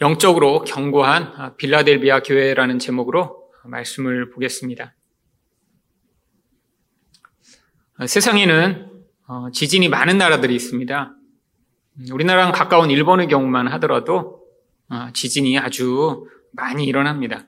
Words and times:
영적으로 0.00 0.64
견고한 0.64 1.56
빌라델비아 1.56 2.20
교회라는 2.20 2.78
제목으로 2.78 3.48
말씀을 3.64 4.30
보겠습니다. 4.30 4.94
세상에는 8.06 8.90
어, 9.26 9.50
지진이 9.52 9.88
많은 9.88 10.18
나라들이 10.18 10.54
있습니다. 10.54 11.14
우리나라랑 12.10 12.52
가까운 12.52 12.90
일본의 12.90 13.28
경우만 13.28 13.68
하더라도 13.68 14.42
어, 14.90 15.08
지진이 15.14 15.58
아주 15.58 16.26
많이 16.52 16.84
일어납니다. 16.84 17.46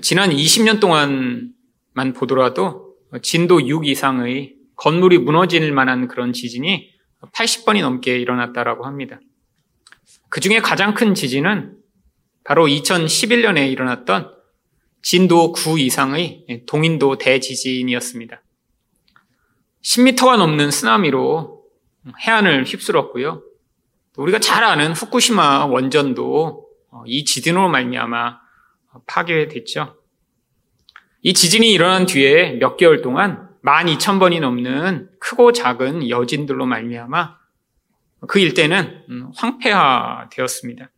지난 0.00 0.30
20년 0.30 0.80
동안만 0.80 2.14
보더라도 2.14 2.96
진도 3.20 3.66
6 3.66 3.86
이상의 3.86 4.56
건물이 4.76 5.18
무너질 5.18 5.70
만한 5.70 6.08
그런 6.08 6.32
지진이 6.32 6.90
80번이 7.32 7.82
넘게 7.82 8.18
일어났다라고 8.18 8.86
합니다. 8.86 9.20
그 10.32 10.40
중에 10.40 10.60
가장 10.60 10.94
큰 10.94 11.14
지진은 11.14 11.76
바로 12.42 12.66
2011년에 12.66 13.70
일어났던 13.70 14.32
진도 15.02 15.52
9 15.52 15.78
이상의 15.78 16.64
동인도 16.66 17.18
대지진이었습니다. 17.18 18.42
10m가 19.82 20.38
넘는 20.38 20.70
쓰나미로 20.70 21.64
해안을 22.22 22.64
휩쓸었고요. 22.64 23.42
우리가 24.16 24.38
잘 24.38 24.64
아는 24.64 24.94
후쿠시마 24.94 25.66
원전도 25.66 26.66
이 27.04 27.26
지진으로 27.26 27.68
말미암아 27.68 28.38
파괴됐죠. 29.06 29.98
이 31.20 31.34
지진이 31.34 31.70
일어난 31.70 32.06
뒤에 32.06 32.52
몇 32.52 32.78
개월 32.78 33.02
동안 33.02 33.50
12,000번이 33.64 34.40
넘는 34.40 35.10
크고 35.20 35.52
작은 35.52 36.08
여진들로 36.08 36.64
말미암아 36.64 37.41
그 38.28 38.38
일대는 38.38 39.04
음, 39.08 39.30
황폐화되었습니다. 39.36 40.90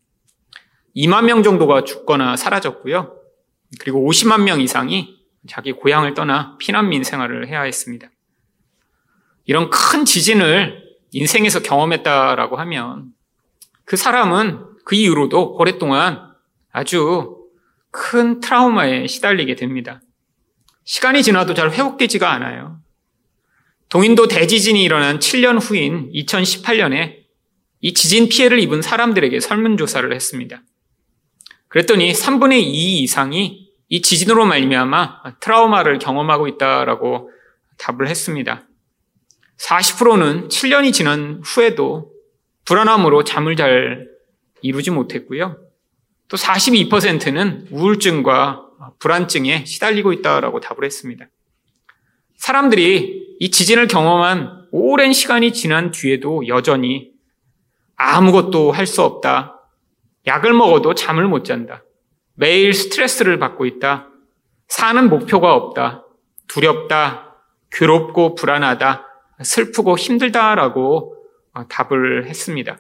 2만 0.97 1.25
명 1.25 1.43
정도가 1.43 1.85
죽거나 1.85 2.37
사라졌고요. 2.37 3.17
그리고 3.81 4.09
50만 4.09 4.43
명 4.43 4.61
이상이 4.61 5.17
자기 5.49 5.73
고향을 5.73 6.15
떠나 6.15 6.57
피난민 6.59 7.03
생활을 7.05 7.49
해야 7.49 7.63
했습니다. 7.63 8.09
이런 9.45 9.71
큰 9.71 10.05
지진을 10.05 10.83
인생에서 11.13 11.61
경험했다라고 11.61 12.57
하면 12.57 13.13
그 13.85 13.97
사람은 13.97 14.65
그 14.85 14.95
이후로도 14.95 15.57
오랫동안 15.57 16.33
아주 16.73 17.39
큰 17.91 18.41
트라우마에 18.41 19.07
시달리게 19.07 19.55
됩니다. 19.55 20.01
시간이 20.85 21.23
지나도 21.23 21.55
잘 21.55 21.71
회복되지가 21.71 22.31
않아요. 22.33 22.81
동인도 23.95 24.27
대지진이 24.27 24.83
일어난 24.83 25.21
7년 25.21 25.61
후인 25.63 26.11
2018년에 26.13 27.19
이 27.81 27.95
지진 27.95 28.29
피해를 28.29 28.59
입은 28.59 28.83
사람들에게 28.83 29.39
설문조사를 29.39 30.13
했습니다. 30.13 30.65
그랬더니 31.69 32.11
3분의 32.13 32.61
2 32.61 33.03
이상이 33.05 33.71
이 33.89 34.03
지진으로 34.03 34.47
말미암아 34.47 35.39
트라우마를 35.39 36.01
경험하고 36.01 36.49
있다라고 36.49 37.31
답을 37.79 38.09
했습니다. 38.09 38.67
40%는 39.59 40.49
7년이 40.49 40.93
지난 40.93 41.41
후에도 41.45 42.11
불안함으로 42.65 43.23
잠을 43.23 43.55
잘 43.55 44.09
이루지 44.61 44.91
못했고요. 44.91 45.57
또 46.27 46.37
42%는 46.37 47.69
우울증과 47.71 48.61
불안증에 48.99 49.65
시달리고 49.67 50.13
있다라고 50.13 50.59
답을 50.59 50.85
했습니다. 50.85 51.27
사람들이 52.39 53.24
이 53.41 53.51
지진을 53.51 53.89
경험한 53.89 54.69
오랜 54.71 55.13
시간이 55.13 55.53
지난 55.53 55.91
뒤에도 55.91 56.47
여전히 56.49 57.13
아무것도 57.97 58.73
할 58.73 58.87
수 58.87 59.03
없다. 59.03 59.61
약을 60.27 60.53
먹어도 60.53 60.95
잠을 60.95 61.27
못 61.29 61.45
잔다. 61.45 61.85
매일 62.35 62.73
스트레스를 62.73 63.39
받고 63.39 63.67
있다. 63.67 64.09
사는 64.69 65.09
목표가 65.09 65.55
없다. 65.55 66.05
두렵다. 66.49 67.37
괴롭고 67.71 68.35
불안하다. 68.35 69.07
슬프고 69.43 69.97
힘들다라고 69.99 71.17
어, 71.55 71.69
답을 71.69 72.27
했습니다. 72.27 72.79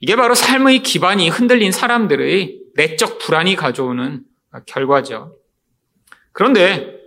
이게 0.00 0.16
바로 0.16 0.34
삶의 0.34 0.82
기반이 0.82 1.28
흔들린 1.28 1.72
사람들의 1.72 2.58
내적 2.74 3.18
불안이 3.18 3.54
가져오는 3.56 4.24
결과죠. 4.66 5.36
그런데 6.32 6.99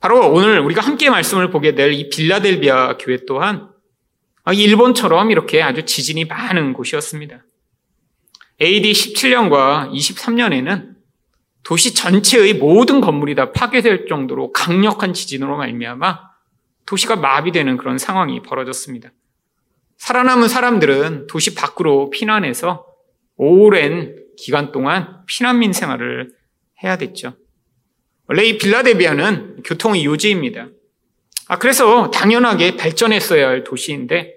바로 0.00 0.30
오늘 0.32 0.60
우리가 0.60 0.80
함께 0.80 1.10
말씀을 1.10 1.50
보게 1.50 1.74
될 1.74 1.92
이 1.92 2.08
빌라델비아 2.08 2.98
교회 2.98 3.18
또한 3.26 3.68
일본처럼 4.50 5.30
이렇게 5.30 5.62
아주 5.62 5.84
지진이 5.84 6.26
많은 6.26 6.72
곳이었습니다. 6.72 7.44
AD 8.60 8.92
17년과 8.92 9.92
23년에는 9.92 10.96
도시 11.62 11.94
전체의 11.94 12.54
모든 12.54 13.00
건물이 13.00 13.34
다 13.34 13.52
파괴될 13.52 14.06
정도로 14.08 14.52
강력한 14.52 15.12
지진으로 15.12 15.56
말미암아 15.56 16.20
도시가 16.86 17.16
마비되는 17.16 17.76
그런 17.76 17.98
상황이 17.98 18.40
벌어졌습니다. 18.40 19.10
살아남은 19.98 20.48
사람들은 20.48 21.26
도시 21.26 21.54
밖으로 21.54 22.08
피난해서 22.10 22.86
오랜 23.36 24.16
기간 24.38 24.72
동안 24.72 25.20
피난민 25.26 25.72
생활을 25.72 26.32
해야 26.82 26.96
됐죠. 26.96 27.34
원래 28.28 28.44
이 28.44 28.58
빌라데비아는 28.58 29.62
교통의 29.64 30.04
요지입니다. 30.04 30.68
아, 31.48 31.58
그래서 31.58 32.10
당연하게 32.10 32.76
발전했어야 32.76 33.48
할 33.48 33.64
도시인데 33.64 34.34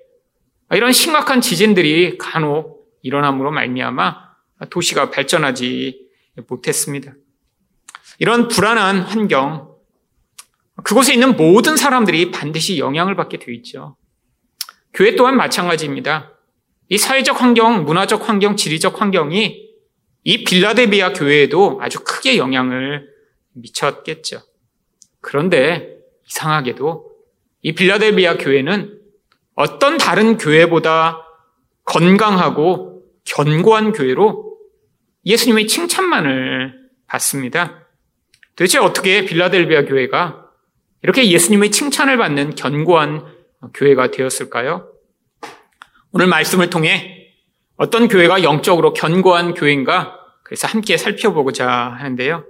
아, 0.69 0.78
이런 0.78 0.94
심각한 0.94 1.41
지진들이 1.41 2.18
간혹 2.18 2.90
일어남으로 3.02 3.52
말미암아 3.52 4.31
도시가 4.69 5.12
발전하지 5.12 6.07
못했습니다. 6.47 7.13
이런 8.19 8.47
불안한 8.47 9.02
환경, 9.02 9.75
그곳에 10.84 11.13
있는 11.13 11.35
모든 11.35 11.75
사람들이 11.75 12.31
반드시 12.31 12.78
영향을 12.79 13.16
받게 13.16 13.40
되어 13.40 13.53
있죠. 13.56 13.97
교회 14.94 15.16
또한 15.18 15.35
마찬가지입니다. 15.35 16.31
이 16.88 16.97
사회적 16.97 17.41
환경, 17.41 17.84
문화적 17.84 18.29
환경, 18.29 18.56
지리적 18.56 19.02
환경이 19.02 19.69
이 20.23 20.44
빌라데비아 20.46 21.12
교회에도 21.12 21.79
아주 21.81 22.00
크게 22.03 22.38
영향을 22.38 23.12
미쳤겠죠. 23.54 24.42
그런데 25.20 25.98
이상하게도 26.28 27.12
이 27.62 27.74
빌라델비아 27.74 28.38
교회는 28.38 29.00
어떤 29.56 29.98
다른 29.98 30.38
교회보다 30.38 31.26
건강하고 31.86 33.04
견고한 33.26 33.92
교회로 33.92 34.58
예수님의 35.26 35.68
칭찬만을 35.68 36.90
받습니다. 37.08 37.88
도대체 38.56 38.80
어떻게 38.80 39.26
빌라델비아 39.26 39.86
교회가 39.86 40.46
이렇게 41.04 41.30
예수님의 41.30 41.72
칭찬을 41.72 42.18
받는 42.18 42.56
견고한 42.56 43.26
교회가 43.74 44.12
되었을까요? 44.12 44.88
오늘 46.12 46.28
말씀을 46.28 46.70
통해 46.70 47.34
어떤 47.76 48.08
교회가 48.08 48.44
영적으로 48.44 48.94
견고한 48.94 49.54
교회인가 49.54 50.18
그래서 50.44 50.68
함께 50.68 50.98
살펴보고자 50.98 51.68
하는데요. 51.68 52.46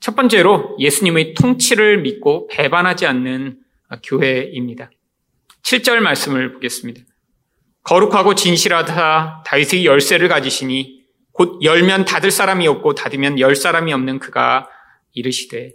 첫 0.00 0.16
번째로 0.16 0.76
예수님의 0.78 1.34
통치를 1.34 2.00
믿고 2.00 2.48
배반하지 2.48 3.06
않는 3.06 3.58
교회입니다. 4.02 4.90
7절 5.62 6.00
말씀을 6.00 6.54
보겠습니다. 6.54 7.02
거룩하고 7.82 8.34
진실하다 8.34 9.44
다윗의 9.46 9.84
열쇠를 9.84 10.28
가지시니 10.28 11.00
곧 11.32 11.62
열면 11.62 12.06
닫을 12.06 12.30
사람이 12.30 12.66
없고 12.66 12.94
닫으면 12.94 13.38
열 13.38 13.54
사람이 13.54 13.92
없는 13.92 14.18
그가 14.18 14.68
이르시되 15.12 15.72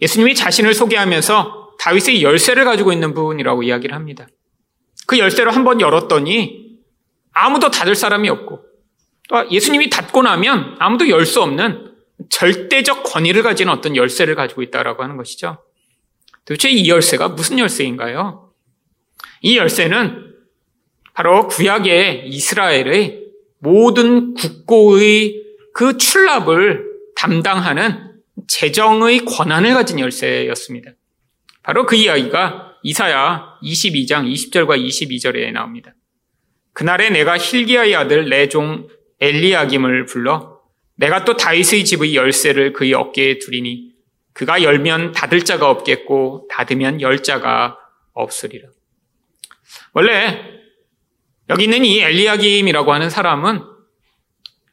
예수님이 0.00 0.34
자신을 0.34 0.74
소개하면서 0.74 1.76
다윗의 1.80 2.22
열쇠를 2.22 2.64
가지고 2.64 2.92
있는 2.92 3.14
분이라고 3.14 3.62
이야기를 3.64 3.94
합니다. 3.94 4.26
그 5.06 5.18
열쇠를 5.18 5.54
한번 5.54 5.80
열었더니 5.80 6.78
아무도 7.32 7.70
닫을 7.70 7.94
사람이 7.94 8.28
없고 8.28 8.64
또 9.28 9.50
예수님이 9.50 9.90
닫고 9.90 10.22
나면 10.22 10.76
아무도 10.78 11.08
열 11.08 11.24
수 11.24 11.42
없는 11.42 11.87
절대적 12.30 13.04
권위를 13.04 13.42
가진 13.42 13.68
어떤 13.68 13.96
열쇠를 13.96 14.34
가지고 14.34 14.62
있다라고 14.62 15.02
하는 15.02 15.16
것이죠. 15.16 15.62
도대체 16.44 16.70
이 16.70 16.88
열쇠가 16.88 17.28
무슨 17.28 17.58
열쇠인가요? 17.58 18.52
이 19.42 19.56
열쇠는 19.56 20.34
바로 21.14 21.48
구약의 21.48 22.28
이스라엘의 22.28 23.24
모든 23.58 24.34
국고의 24.34 25.42
그 25.74 25.96
출납을 25.98 26.86
담당하는 27.16 28.12
재정의 28.46 29.24
권한을 29.24 29.74
가진 29.74 29.98
열쇠였습니다. 29.98 30.92
바로 31.62 31.86
그 31.86 31.96
이야기가 31.96 32.76
이사야 32.82 33.58
22장 33.62 34.32
20절과 34.32 34.82
22절에 34.82 35.52
나옵니다. 35.52 35.94
그날에 36.72 37.10
내가 37.10 37.36
힐기야의 37.36 37.94
아들 37.96 38.28
내종 38.28 38.88
엘리야김을 39.20 40.06
불러 40.06 40.57
내가 40.98 41.24
또 41.24 41.36
다윗의 41.36 41.84
집의 41.84 42.16
열쇠를 42.16 42.72
그의 42.72 42.92
어깨에 42.92 43.38
두리니 43.38 43.92
그가 44.32 44.62
열면 44.62 45.12
닫을 45.12 45.44
자가 45.44 45.70
없겠고 45.70 46.48
닫으면 46.50 47.00
열 47.00 47.22
자가 47.22 47.78
없으리라. 48.14 48.68
원래 49.92 50.42
여기 51.50 51.64
있는 51.64 51.84
이 51.84 52.00
엘리야김이라고 52.00 52.92
하는 52.92 53.10
사람은 53.10 53.62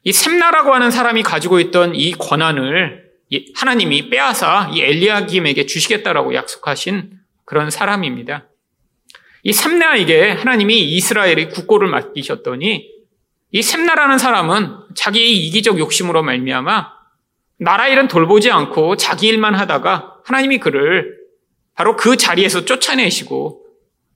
이 0.02 0.12
샘나라고 0.12 0.74
하는 0.74 0.90
사람이 0.90 1.22
가지고 1.22 1.60
있던 1.60 1.94
이 1.94 2.12
권한을 2.12 3.06
하나님이 3.54 4.10
빼앗아 4.10 4.70
이 4.74 4.80
엘리야김에게 4.80 5.66
주시겠다라고 5.66 6.34
약속하신 6.34 7.12
그런 7.44 7.70
사람입니다. 7.70 8.48
이 9.44 9.52
샘나에게 9.52 10.32
하나님이 10.32 10.80
이스라엘의 10.96 11.50
국고를 11.50 11.88
맡기셨더니 11.88 12.95
이 13.52 13.62
샘나라는 13.62 14.18
사람은 14.18 14.76
자기의 14.94 15.36
이기적 15.46 15.78
욕심으로 15.78 16.22
말미암아 16.22 16.96
나라 17.58 17.88
일은 17.88 18.08
돌보지 18.08 18.50
않고 18.50 18.96
자기 18.96 19.28
일만 19.28 19.54
하다가 19.54 20.18
하나님이 20.24 20.58
그를 20.58 21.16
바로 21.74 21.96
그 21.96 22.16
자리에서 22.16 22.64
쫓아내시고 22.64 23.64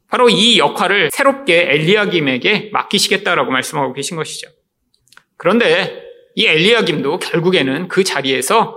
바로 0.09 0.29
이 0.29 0.59
역할을 0.59 1.11
새롭게 1.13 1.71
엘리야김에게 1.71 2.71
맡기시겠다라고 2.73 3.53
말씀하고 3.53 3.93
계신 3.93 4.17
것이죠. 4.17 4.49
그런데 5.37 6.03
이 6.35 6.47
엘리야김도 6.47 7.19
결국에는 7.19 7.89
그 7.89 8.03
자리에서 8.03 8.77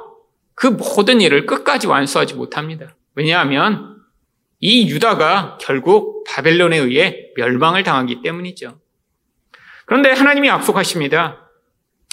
그 0.53 0.67
모든 0.67 1.21
일을 1.21 1.45
끝까지 1.45 1.87
완수하지 1.87 2.35
못합니다. 2.35 2.95
왜냐하면 3.15 3.97
이 4.59 4.87
유다가 4.89 5.57
결국 5.59 6.23
바벨론에 6.25 6.77
의해 6.77 7.31
멸망을 7.35 7.83
당하기 7.83 8.21
때문이죠. 8.21 8.79
그런데 9.85 10.11
하나님이 10.11 10.47
약속하십니다. 10.47 11.49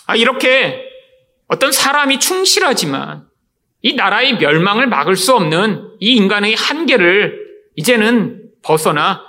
아, 0.07 0.17
이렇게 0.17 0.89
어떤 1.47 1.73
사람이 1.73 2.19
충실하지만 2.19 3.27
이 3.83 3.95
나라의 3.95 4.39
멸망을 4.39 4.87
막을 4.87 5.17
수 5.17 5.35
없는 5.35 5.97
이 6.01 6.17
인간의 6.17 6.55
한계를 6.55 7.39
이제는 7.77 8.51
벗어나 8.63 9.23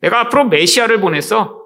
내가 0.00 0.20
앞으로 0.20 0.44
메시아를 0.44 1.00
보내서 1.00 1.60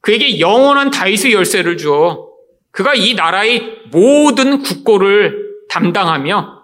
그에게 0.00 0.40
영원한 0.40 0.90
다윗의 0.90 1.32
열쇠를 1.32 1.76
주어 1.76 2.26
그가 2.70 2.94
이 2.94 3.14
나라의 3.14 3.82
모든 3.90 4.62
국고를 4.62 5.46
담당하며 5.68 6.62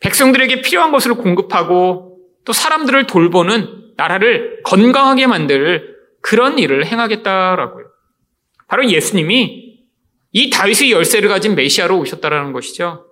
백성들에게 0.00 0.62
필요한 0.62 0.90
것을 0.90 1.14
공급하고 1.14 2.18
또 2.44 2.52
사람들을 2.52 3.06
돌보는 3.06 3.92
나라를 3.96 4.62
건강하게 4.64 5.26
만들 5.26 5.96
그런 6.20 6.58
일을 6.58 6.86
행하겠다라고요. 6.86 7.81
바로 8.72 8.88
예수님이 8.88 9.80
이 10.32 10.48
다윗의 10.48 10.92
열쇠를 10.92 11.28
가진 11.28 11.54
메시아로 11.54 11.98
오셨다라는 11.98 12.54
것이죠. 12.54 13.04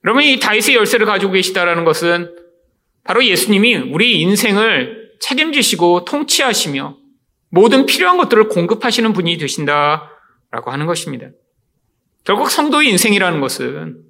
그러면 0.00 0.22
이 0.22 0.38
다윗의 0.38 0.76
열쇠를 0.76 1.06
가지고 1.06 1.32
계시다라는 1.32 1.84
것은 1.84 2.36
바로 3.02 3.24
예수님이 3.24 3.74
우리 3.74 4.20
인생을 4.20 5.10
책임지시고 5.18 6.04
통치하시며 6.04 6.96
모든 7.48 7.84
필요한 7.84 8.16
것들을 8.16 8.46
공급하시는 8.46 9.12
분이 9.12 9.38
되신다라고 9.38 10.70
하는 10.70 10.86
것입니다. 10.86 11.26
결국 12.22 12.48
성도의 12.48 12.90
인생이라는 12.90 13.40
것은 13.40 14.04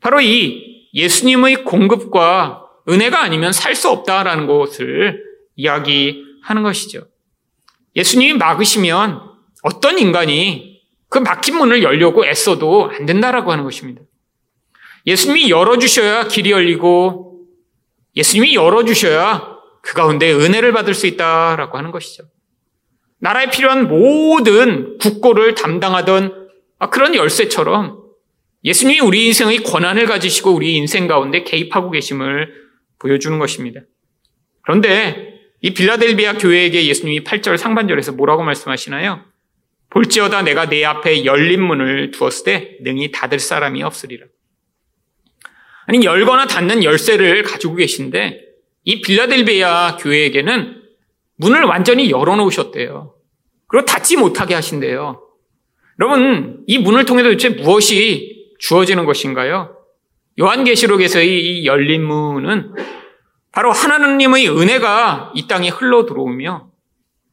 바로 0.00 0.20
이 0.20 0.90
예수님의 0.94 1.64
공급과 1.64 2.62
은혜가 2.88 3.20
아니면 3.20 3.52
살 3.52 3.74
수 3.74 3.90
없다라는 3.90 4.46
것을 4.46 5.24
이야기하는 5.56 6.62
것이죠. 6.62 7.08
예수님이 7.96 8.34
막으시면 8.34 9.27
어떤 9.62 9.98
인간이 9.98 10.80
그 11.08 11.18
막힌 11.18 11.56
문을 11.56 11.82
열려고 11.82 12.26
애써도 12.26 12.90
안 12.90 13.06
된다라고 13.06 13.50
하는 13.50 13.64
것입니다. 13.64 14.02
예수님이 15.06 15.50
열어주셔야 15.50 16.28
길이 16.28 16.50
열리고 16.50 17.46
예수님이 18.14 18.54
열어주셔야 18.54 19.56
그 19.82 19.94
가운데 19.94 20.32
은혜를 20.32 20.72
받을 20.72 20.94
수 20.94 21.06
있다라고 21.06 21.78
하는 21.78 21.90
것이죠. 21.90 22.24
나라에 23.20 23.50
필요한 23.50 23.88
모든 23.88 24.98
국고를 24.98 25.54
담당하던 25.54 26.48
그런 26.90 27.14
열쇠처럼 27.14 28.02
예수님이 28.64 29.00
우리 29.00 29.26
인생의 29.26 29.62
권한을 29.62 30.06
가지시고 30.06 30.52
우리 30.52 30.76
인생 30.76 31.06
가운데 31.06 31.42
개입하고 31.42 31.90
계심을 31.90 32.52
보여주는 32.98 33.38
것입니다. 33.38 33.80
그런데 34.62 35.34
이 35.60 35.72
빌라델비아 35.72 36.34
교회에게 36.34 36.86
예수님이 36.86 37.24
8절 37.24 37.56
상반절에서 37.56 38.12
뭐라고 38.12 38.42
말씀하시나요? 38.44 39.24
볼지어다 39.90 40.42
내가 40.42 40.68
내 40.68 40.84
앞에 40.84 41.24
열린 41.24 41.62
문을 41.62 42.10
두었을 42.10 42.44
때 42.44 42.76
능히 42.82 43.10
닫을 43.10 43.38
사람이 43.38 43.82
없으리라. 43.82 44.26
아니 45.86 46.04
열거나 46.04 46.46
닫는 46.46 46.84
열쇠를 46.84 47.42
가지고 47.42 47.76
계신데 47.76 48.40
이 48.84 49.00
빌라델비아 49.00 49.96
교회에게는 49.96 50.82
문을 51.36 51.62
완전히 51.64 52.10
열어놓으셨대요. 52.10 53.14
그리고 53.66 53.86
닫지 53.86 54.16
못하게 54.16 54.54
하신대요. 54.54 55.22
여러분 56.00 56.62
이 56.66 56.78
문을 56.78 57.04
통해 57.06 57.22
도대체 57.22 57.48
무엇이 57.48 58.54
주어지는 58.58 59.04
것인가요? 59.04 59.76
요한계시록에서의 60.38 61.60
이 61.60 61.66
열린 61.66 62.04
문은 62.04 62.74
바로 63.52 63.72
하나님의 63.72 64.48
은혜가 64.48 65.32
이 65.34 65.48
땅에 65.48 65.68
흘러 65.68 66.06
들어오며 66.06 66.67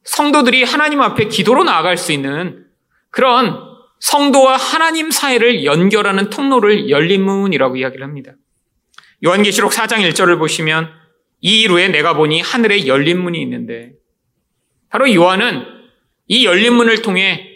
성도들이 0.06 0.64
하나님 0.64 1.02
앞에 1.02 1.26
기도로 1.26 1.64
나아갈 1.64 1.96
수 1.96 2.12
있는 2.12 2.64
그런 3.10 3.60
성도와 3.98 4.56
하나님 4.56 5.10
사이를 5.10 5.64
연결하는 5.64 6.30
통로를 6.30 6.90
열린 6.90 7.24
문이라고 7.24 7.76
이야기를 7.76 8.04
합니다. 8.04 8.32
요한계시록 9.24 9.72
4장 9.72 10.08
1절을 10.08 10.38
보시면 10.38 10.90
이 11.40 11.62
이루에 11.62 11.88
내가 11.88 12.14
보니 12.14 12.40
하늘에 12.40 12.86
열린 12.86 13.20
문이 13.20 13.40
있는데 13.42 13.92
바로 14.90 15.12
요한은 15.12 15.64
이 16.28 16.44
열린 16.44 16.74
문을 16.74 17.02
통해 17.02 17.50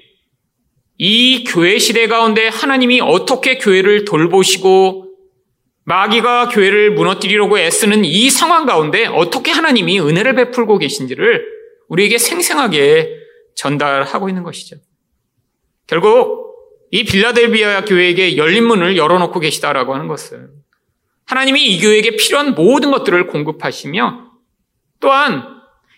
이 0.99 1.45
교회 1.45 1.79
시대 1.79 2.09
가운데 2.09 2.49
하나님이 2.49 3.01
어떻게 3.01 3.59
교회를 3.59 4.05
돌보시고 4.05 5.07
마귀가 5.85 6.49
교회를 6.49 6.93
무너뜨리려고 6.93 7.59
애쓰는 7.59 8.05
이 8.05 8.29
상황 8.29 8.67
가운데 8.67 9.07
어떻게 9.07 9.51
하나님이 9.51 10.01
은혜를 10.01 10.35
베풀고 10.35 10.79
계신지를 10.79 11.60
우리에게 11.91 12.19
생생하게 12.19 13.19
전달하고 13.55 14.29
있는 14.29 14.43
것이죠. 14.43 14.77
결국 15.87 16.55
이 16.91 17.05
빌라델비아 17.05 17.85
교회에게 17.85 18.37
열린 18.37 18.65
문을 18.65 18.97
열어놓고 18.97 19.39
계시다라고 19.41 19.95
하는 19.95 20.09
것은 20.09 20.51
하나님이 21.27 21.67
이 21.67 21.81
교회에게 21.81 22.17
필요한 22.17 22.55
모든 22.55 22.91
것들을 22.91 23.27
공급하시며 23.27 24.31
또한 25.01 25.45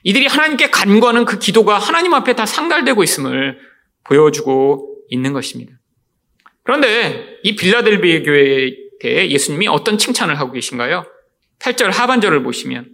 이들이 0.03 0.27
하나님께 0.27 0.71
간구하는 0.71 1.25
그 1.25 1.39
기도가 1.39 1.79
하나님 1.79 2.13
앞에 2.15 2.35
다 2.35 2.45
상달되고 2.45 3.03
있음을 3.03 3.59
보여주고 4.05 5.05
있는 5.09 5.33
것입니다. 5.33 5.73
그런데 6.65 7.39
이 7.43 7.55
빌라델비아 7.55 8.23
교회에 8.23 8.77
대해 9.01 9.29
예수님이 9.31 9.69
어떤 9.69 9.99
칭찬을 9.99 10.39
하고 10.39 10.53
계신가요? 10.53 11.05
8절 11.59 11.91
하반절을 11.93 12.43
보시면 12.43 12.89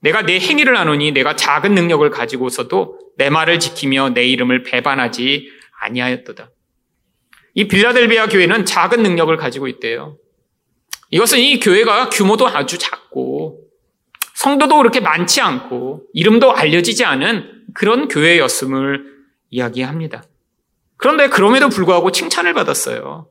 내가 0.00 0.22
내 0.22 0.38
행위를 0.38 0.76
하노니 0.78 1.12
내가 1.12 1.36
작은 1.36 1.74
능력을 1.74 2.08
가지고서도 2.10 2.98
내 3.16 3.30
말을 3.30 3.58
지키며 3.58 4.10
내 4.10 4.24
이름을 4.24 4.62
배반하지 4.62 5.48
아니하였도다. 5.80 6.50
이 7.54 7.68
빌라델비아 7.68 8.28
교회는 8.28 8.66
작은 8.66 9.02
능력을 9.02 9.34
가지고 9.36 9.68
있대요. 9.68 10.18
이것은 11.10 11.38
이 11.38 11.60
교회가 11.60 12.10
규모도 12.10 12.46
아주 12.46 12.78
작고 12.78 13.62
성도도 14.34 14.76
그렇게 14.76 15.00
많지 15.00 15.40
않고 15.40 16.02
이름도 16.12 16.52
알려지지 16.52 17.04
않은 17.04 17.64
그런 17.74 18.08
교회였음을 18.08 19.16
이야기합니다. 19.50 20.24
그런데 20.98 21.28
그럼에도 21.28 21.68
불구하고 21.68 22.10
칭찬을 22.10 22.52
받았어요. 22.54 23.28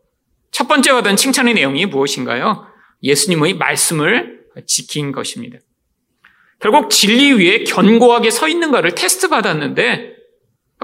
첫 0.52 0.68
번째 0.68 0.94
받은 0.94 1.16
칭찬의 1.16 1.54
내용이 1.54 1.86
무엇인가요? 1.86 2.66
예수님의 3.04 3.56
말씀을 3.56 4.46
지킨 4.66 5.12
것입니다. 5.12 5.60
결국 6.66 6.90
진리 6.90 7.32
위에 7.32 7.64
견고하게 7.64 8.32
서 8.32 8.48
있는가를 8.48 8.96
테스트 8.96 9.30
받았는데 9.30 10.16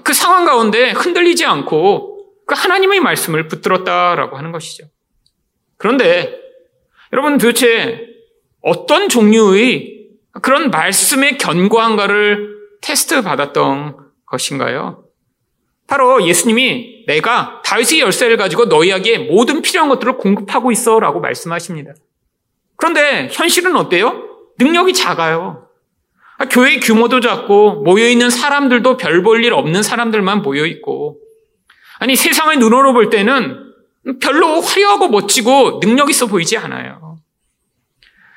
그 0.04 0.14
상황 0.14 0.46
가운데 0.46 0.92
흔들리지 0.92 1.44
않고 1.44 2.24
그 2.46 2.54
하나님의 2.56 3.00
말씀을 3.00 3.48
붙들었다라고 3.48 4.38
하는 4.38 4.52
것이죠. 4.52 4.86
그런데 5.78 6.40
여러분 7.12 7.40
도대체 7.40 8.00
어떤 8.62 9.10
종류의 9.10 10.10
그런 10.44 10.70
말씀의 10.70 11.40
견고한가를 11.40 12.58
테스트 12.84 13.24
받았던 13.24 13.98
것인가요? 14.28 15.06
바로 15.88 16.24
예수님이 16.24 17.06
내가 17.08 17.60
다윗의 17.66 18.02
열쇠를 18.02 18.38
가지고 18.38 18.66
너희에게 18.66 19.18
모든 19.18 19.64
필요한 19.64 19.90
것들을 19.90 20.18
공급하고 20.18 20.72
있어 20.72 21.00
라고 21.00 21.20
말씀하십니다. 21.22 21.94
그런데 22.78 23.30
현실은 23.32 23.76
어때요? 23.76 24.28
능력이 24.60 24.94
작아요. 24.94 25.71
교회 26.50 26.80
규모도 26.80 27.20
작고 27.20 27.84
모여있는 27.84 28.30
사람들도 28.30 28.98
별 28.98 29.24
볼 29.24 29.44
일 29.44 29.54
없는 29.54 29.84
사람들만 29.84 30.42
모여있고 30.42 31.20
아니 32.00 32.16
세상의 32.16 32.58
눈으로 32.58 32.94
볼 32.94 33.10
때는 33.10 33.72
별로 34.22 34.60
화려하고 34.62 35.10
멋지고 35.10 35.80
능력 35.80 36.10
있어 36.10 36.26
보이지 36.26 36.58
않아요. 36.58 37.18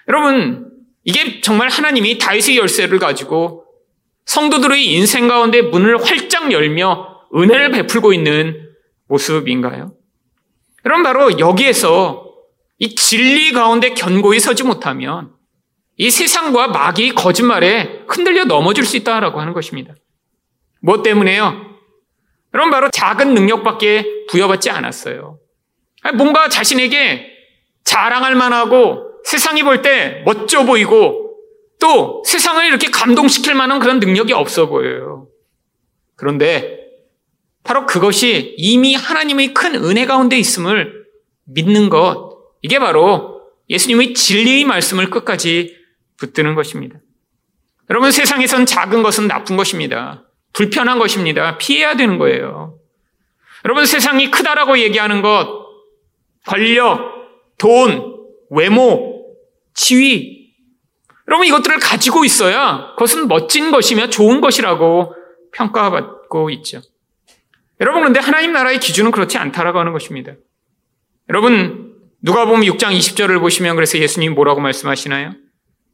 여러분, 0.09 0.71
이게 1.05 1.41
정말 1.41 1.71
하나님이 1.71 2.19
다윗의 2.19 2.59
열쇠를 2.59 2.99
가지고 2.99 3.65
성도들의 4.27 4.85
인생 4.85 5.29
가운데 5.29 5.63
문을 5.63 6.03
활짝 6.05 6.53
열며 6.53 7.21
은혜를 7.35 7.71
베풀고 7.71 8.13
있는 8.13 8.69
모습인가요? 9.09 9.95
여러분 10.85 11.03
바로 11.03 11.39
여기에서 11.39 12.27
이 12.79 12.95
진리 12.95 13.53
가운데 13.53 13.91
견고히 13.91 14.41
서지 14.41 14.65
못하면 14.65 15.34
이 15.97 16.11
세상과 16.11 16.69
마귀 16.69 17.15
거짓말에 17.15 18.05
흔들려 18.09 18.45
넘어질 18.45 18.85
수 18.85 18.97
있다라고 18.97 19.41
하는 19.41 19.53
것입니다. 19.53 19.95
뭐 20.83 21.03
때문에요? 21.03 21.75
여러분 22.53 22.71
바로 22.71 22.91
작은 22.91 23.35
능력밖에 23.35 24.27
부여받지 24.29 24.71
않았어요. 24.71 25.39
뭔가 26.15 26.49
자신에게 26.49 27.27
자랑할 27.85 28.35
만하고 28.35 29.11
세상이 29.25 29.63
볼 29.63 29.83
때 29.83 30.23
멋져 30.25 30.65
보이고 30.65 31.37
또 31.81 32.23
세상을 32.27 32.65
이렇게 32.67 32.91
감동시킬 32.91 33.55
만한 33.55 33.79
그런 33.79 33.99
능력이 33.99 34.33
없어 34.33 34.69
보여요. 34.69 35.29
그런데 36.17 36.79
바로 37.63 37.87
그것이 37.87 38.55
이미 38.59 38.95
하나님의 38.95 39.55
큰 39.55 39.75
은혜 39.77 40.07
가운데 40.07 40.39
있음을 40.39 41.05
믿는 41.47 41.89
것, 41.89 42.39
이게 42.63 42.79
바로 42.79 43.41
예수님의 43.71 44.15
진리의 44.15 44.65
말씀을 44.65 45.11
끝까지 45.11 45.75
붙드는 46.27 46.55
것입니다. 46.55 46.99
여러분 47.91 48.11
세상에선 48.11 48.67
작은 48.67 49.03
것은 49.03 49.29
나쁜 49.29 49.57
것입니다. 49.57 50.25
불편한 50.53 50.99
것입니다. 50.99 51.59
피해야 51.59 51.97
되는 51.97 52.19
거예요. 52.19 52.79
여러분 53.65 53.87
세상이 53.87 54.31
크다라고 54.31 54.79
얘기하는 54.79 55.23
것, 55.23 55.49
권력, 56.47 57.13
돈, 57.59 58.15
외모, 58.51 59.25
지위. 59.75 60.53
여러분 61.29 61.47
이것들을 61.47 61.79
가지고 61.79 62.25
있어야 62.25 62.93
그것은 62.93 63.29
멋진 63.29 63.71
것이며 63.71 64.09
좋은 64.09 64.41
것이라고 64.41 65.15
평가받고 65.53 66.51
있죠. 66.51 66.83
여러분 67.81 68.03
그런데 68.03 68.21
하나님 68.21 68.53
나라의 68.53 68.79
기준은 68.79 69.11
그렇지 69.11 69.39
않다라고 69.39 69.79
하는 69.79 69.93
것입니다. 69.93 70.35
여러분 71.31 71.95
누가 72.23 72.45
보면 72.47 72.63
6장 72.63 72.97
20절을 72.97 73.41
보시면 73.41 73.75
그래서 73.75 73.99
예수님이 73.99 74.35
뭐라고 74.35 74.61
말씀하시나요? 74.61 75.33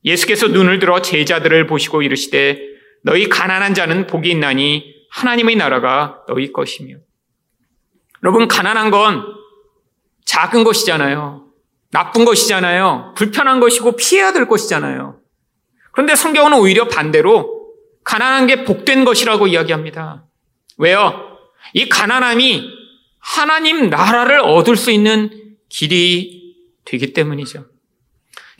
예수께서 0.04 0.48
눈을 0.48 0.78
들어 0.78 1.02
제자들을 1.02 1.66
보시고 1.66 2.02
이르시되 2.02 2.58
너희 3.02 3.28
가난한 3.28 3.74
자는 3.74 4.06
복이 4.06 4.30
있나니 4.30 4.94
하나님의 5.10 5.56
나라가 5.56 6.22
너희 6.28 6.52
것이며 6.52 6.96
여러분 8.22 8.48
가난한 8.48 8.90
건 8.90 9.24
작은 10.24 10.64
것이잖아요. 10.64 11.46
나쁜 11.90 12.24
것이잖아요. 12.24 13.14
불편한 13.16 13.58
것이고 13.60 13.96
피해야 13.96 14.32
될 14.32 14.46
것이잖아요. 14.46 15.20
그런데 15.92 16.14
성경은 16.14 16.52
오히려 16.54 16.86
반대로 16.86 17.72
가난한 18.04 18.46
게 18.46 18.64
복된 18.64 19.04
것이라고 19.04 19.48
이야기합니다. 19.48 20.26
왜요? 20.78 21.38
이 21.74 21.88
가난함이 21.88 22.70
하나님 23.18 23.90
나라를 23.90 24.40
얻을 24.40 24.76
수 24.76 24.90
있는 24.90 25.56
길이 25.68 26.54
되기 26.84 27.12
때문이죠. 27.12 27.66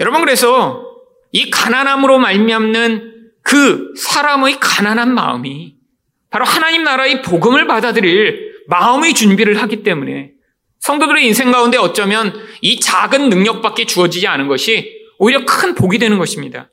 여러분 0.00 0.20
그래서 0.20 0.89
이 1.32 1.50
가난함으로 1.50 2.18
말미암는 2.18 3.30
그 3.42 3.92
사람의 3.96 4.58
가난한 4.60 5.14
마음이 5.14 5.76
바로 6.30 6.44
하나님 6.44 6.84
나라의 6.84 7.22
복음을 7.22 7.66
받아들일 7.66 8.54
마음의 8.68 9.14
준비를 9.14 9.60
하기 9.62 9.82
때문에 9.82 10.32
성도들의 10.80 11.26
인생 11.26 11.50
가운데 11.50 11.76
어쩌면 11.76 12.32
이 12.60 12.80
작은 12.80 13.28
능력밖에 13.28 13.84
주어지지 13.84 14.26
않은 14.26 14.49
것이 14.49 15.00
오히려 15.18 15.44
큰 15.44 15.75
복이 15.75 15.99
되는 15.99 16.18
것입니다. 16.18 16.70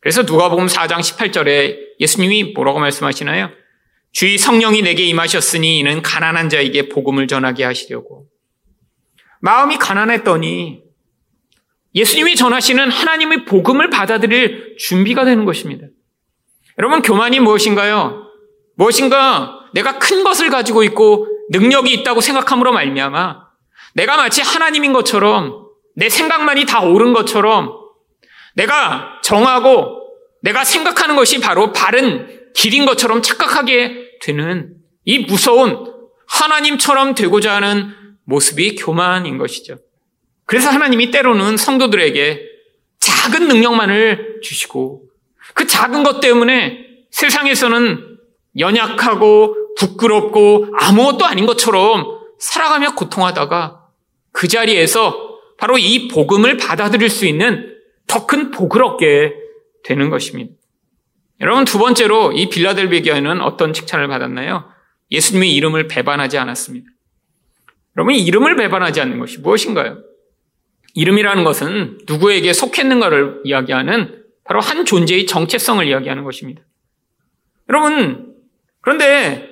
그래서 0.00 0.22
누가복음 0.22 0.66
4장 0.66 0.98
18절에 0.98 1.76
예수님이 2.00 2.52
뭐라고 2.54 2.80
말씀하시나요? 2.80 3.50
주의 4.12 4.36
성령이 4.36 4.82
내게 4.82 5.04
임하셨으니 5.04 5.78
이는 5.78 6.02
가난한 6.02 6.48
자에게 6.48 6.88
복음을 6.88 7.26
전하게 7.26 7.64
하시려고. 7.64 8.26
마음이 9.40 9.78
가난했더니 9.78 10.81
예수님이 11.94 12.36
전하시는 12.36 12.90
하나님의 12.90 13.44
복음을 13.44 13.90
받아들일 13.90 14.76
준비가 14.78 15.24
되는 15.24 15.44
것입니다. 15.44 15.86
여러분, 16.78 17.02
교만이 17.02 17.40
무엇인가요? 17.40 18.26
무엇인가 18.76 19.60
내가 19.74 19.98
큰 19.98 20.24
것을 20.24 20.50
가지고 20.50 20.82
있고 20.84 21.26
능력이 21.50 21.92
있다고 21.92 22.20
생각함으로 22.20 22.72
말미암아 22.72 23.42
내가 23.94 24.16
마치 24.16 24.40
하나님인 24.40 24.92
것처럼 24.92 25.66
내 25.94 26.08
생각만이 26.08 26.64
다 26.64 26.80
옳은 26.80 27.12
것처럼 27.12 27.72
내가 28.54 29.20
정하고 29.22 30.00
내가 30.42 30.64
생각하는 30.64 31.16
것이 31.16 31.40
바로 31.40 31.72
바른 31.72 32.40
길인 32.54 32.84
것처럼 32.86 33.22
착각하게 33.22 34.18
되는 34.22 34.74
이 35.04 35.20
무서운 35.20 35.92
하나님처럼 36.28 37.14
되고자 37.14 37.56
하는 37.56 37.94
모습이 38.24 38.76
교만인 38.76 39.38
것이죠. 39.38 39.78
그래서 40.44 40.70
하나님이 40.70 41.10
때로는 41.10 41.56
성도들에게 41.56 42.48
작은 42.98 43.48
능력만을 43.48 44.40
주시고 44.42 45.04
그 45.54 45.66
작은 45.66 46.02
것 46.02 46.20
때문에 46.20 46.78
세상에서는 47.10 48.18
연약하고 48.58 49.56
부끄럽고 49.78 50.68
아무것도 50.78 51.24
아닌 51.24 51.46
것처럼 51.46 52.20
살아가며 52.38 52.94
고통하다가 52.94 53.80
그 54.32 54.48
자리에서 54.48 55.38
바로 55.58 55.78
이 55.78 56.08
복음을 56.08 56.56
받아들일 56.56 57.08
수 57.08 57.26
있는 57.26 57.72
더 58.06 58.26
큰 58.26 58.50
복을 58.50 58.82
얻게 58.82 59.34
되는 59.84 60.10
것입니다. 60.10 60.52
여러분 61.40 61.64
두 61.64 61.78
번째로 61.78 62.32
이 62.32 62.48
빌라델비아 62.48 63.02
교회는 63.02 63.40
어떤 63.40 63.72
칭찬을 63.72 64.06
받았나요? 64.08 64.70
예수님의 65.10 65.54
이름을 65.54 65.88
배반하지 65.88 66.38
않았습니다. 66.38 66.86
여러분 67.96 68.14
이름을 68.14 68.56
배반하지 68.56 69.00
않는 69.00 69.18
것이 69.18 69.38
무엇인가요? 69.40 70.02
이름이라는 70.94 71.44
것은 71.44 71.98
누구에게 72.06 72.52
속했는가를 72.52 73.42
이야기하는 73.44 74.24
바로 74.44 74.60
한 74.60 74.84
존재의 74.84 75.26
정체성을 75.26 75.86
이야기하는 75.86 76.24
것입니다. 76.24 76.62
여러분, 77.68 78.34
그런데 78.80 79.48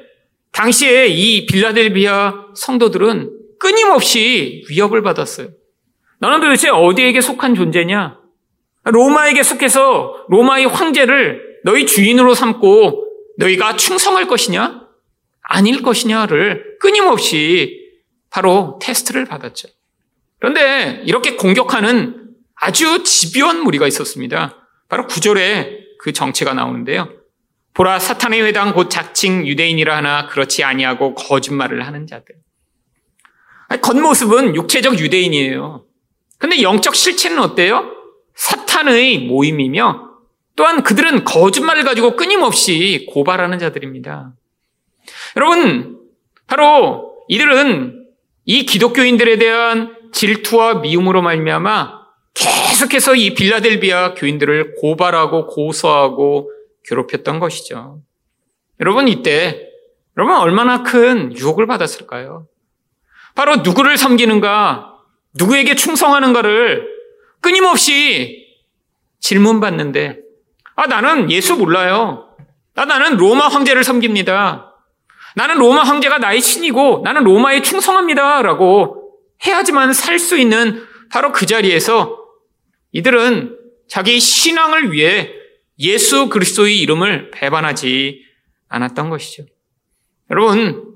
당시에 0.53 1.07
이 1.09 1.47
빌라델비아 1.47 2.47
성도들은 2.55 3.39
끊임없이 3.59 4.65
위협을 4.69 5.03
받았어요. 5.03 5.49
너는 6.19 6.41
도대체 6.41 6.69
어디에게 6.69 7.21
속한 7.21 7.55
존재냐? 7.55 8.19
로마에게 8.85 9.43
속해서 9.43 10.27
로마의 10.29 10.67
황제를 10.67 11.61
너희 11.65 11.87
주인으로 11.87 12.35
삼고 12.35 13.07
너희가 13.39 13.77
충성할 13.77 14.27
것이냐? 14.27 14.81
아닐 15.43 15.83
것이냐를 15.83 16.79
끊임없이 16.79 17.81
바로 18.31 18.79
테스트를 18.83 19.25
받았죠. 19.25 19.69
그런데 20.41 21.03
이렇게 21.05 21.37
공격하는 21.37 22.31
아주 22.57 23.05
집요한 23.05 23.63
무리가 23.63 23.87
있었습니다. 23.87 24.57
바로 24.89 25.07
구절에 25.07 25.85
그 25.99 26.13
정체가 26.13 26.55
나오는데요. 26.55 27.09
보라 27.75 27.99
사탄의 27.99 28.43
회당 28.43 28.75
곧 28.75 28.91
자칭 28.91 29.47
유대인이라 29.47 29.97
하나 29.97 30.27
그렇지 30.27 30.65
아니하고 30.65 31.15
거짓말을 31.15 31.87
하는 31.87 32.07
자들. 32.07 32.35
겉모습은 33.83 34.57
육체적 34.57 34.99
유대인이에요. 34.99 35.85
근데 36.39 36.63
영적 36.63 36.97
실체는 36.97 37.39
어때요? 37.39 37.93
사탄의 38.35 39.21
모임이며 39.21 40.09
또한 40.57 40.83
그들은 40.83 41.25
거짓말을 41.25 41.85
가지고 41.85 42.17
끊임없이 42.17 43.07
고발하는 43.11 43.59
자들입니다. 43.59 44.33
여러분, 45.37 46.01
바로 46.47 47.15
이들은 47.29 48.07
이 48.47 48.67
기독교인들에 48.67 49.39
대한 49.39 50.00
질투와 50.13 50.75
미움으로 50.75 51.23
말미암아 51.23 52.01
계속해서 52.35 53.15
이 53.15 53.35
빌라델비아 53.35 54.15
교인들을 54.15 54.77
고발하고 54.77 55.47
고소하고 55.47 56.51
괴롭혔던 56.85 57.39
것이죠. 57.39 58.01
여러분 58.81 59.09
이때 59.09 59.69
여러분 60.17 60.37
얼마나 60.37 60.83
큰 60.83 61.37
유혹을 61.37 61.67
받았을까요? 61.67 62.47
바로 63.35 63.57
누구를 63.57 63.97
섬기는가, 63.97 64.99
누구에게 65.35 65.75
충성하는가를 65.75 66.89
끊임없이 67.41 68.47
질문받는데, 69.21 70.19
아, 70.77 70.87
나는 70.87 71.31
예수 71.31 71.57
몰라요. 71.57 72.29
아, 72.75 72.85
나는 72.85 73.17
로마 73.17 73.49
황제를 73.49 73.85
섬깁니다. 73.85 74.75
나는 75.37 75.57
로마 75.57 75.83
황제가 75.83 76.19
나의 76.19 76.41
신이고, 76.41 77.03
나는 77.05 77.25
로마에 77.25 77.63
충성합니다. 77.63 78.43
라고 78.43 79.00
해야지만 79.47 79.93
살 79.93 80.19
수 80.19 80.39
있는 80.39 80.87
바로 81.11 81.33
그 81.33 81.47
자리에서 81.47 82.19
이들은 82.93 83.57
자기 83.89 84.21
신앙을 84.21 84.93
위해 84.93 85.31
예수 85.79 86.29
그리스도의 86.29 86.79
이름을 86.81 87.31
배반하지 87.33 88.23
않았던 88.69 89.11
것이죠. 89.11 89.45
여러분, 90.31 90.95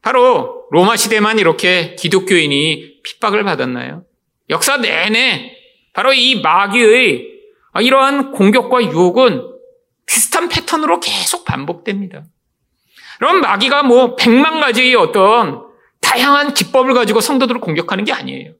바로 0.00 0.66
로마 0.70 0.96
시대만 0.96 1.38
이렇게 1.38 1.94
기독교인이 1.94 3.02
핍박을 3.04 3.44
받았나요? 3.44 4.04
역사 4.50 4.78
내내 4.78 5.56
바로 5.92 6.12
이 6.12 6.40
마귀의 6.40 7.28
이러한 7.80 8.32
공격과 8.32 8.82
유혹은 8.82 9.48
비슷한 10.06 10.48
패턴으로 10.48 10.98
계속 11.00 11.44
반복됩니다. 11.44 12.24
그럼 13.18 13.40
마귀가 13.40 13.84
뭐 13.84 14.16
백만 14.16 14.60
가지의 14.60 14.96
어떤 14.96 15.71
다양한 16.12 16.52
기법을 16.52 16.92
가지고 16.92 17.22
성도들을 17.22 17.60
공격하는 17.62 18.04
게 18.04 18.12
아니에요. 18.12 18.52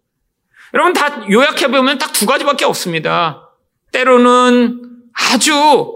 여러분 0.73 0.95
다 0.95 1.23
요약해보면 1.31 1.99
딱 1.99 2.13
두 2.13 2.25
가지밖에 2.25 2.65
없습니다. 2.65 3.51
때로는 3.91 4.81
아주 5.13 5.93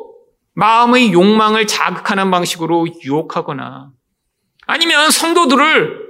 마음의 0.55 1.13
욕망을 1.13 1.67
자극하는 1.67 2.31
방식으로 2.31 2.87
유혹하거나 3.05 3.91
아니면 4.67 5.11
성도들을 5.11 6.07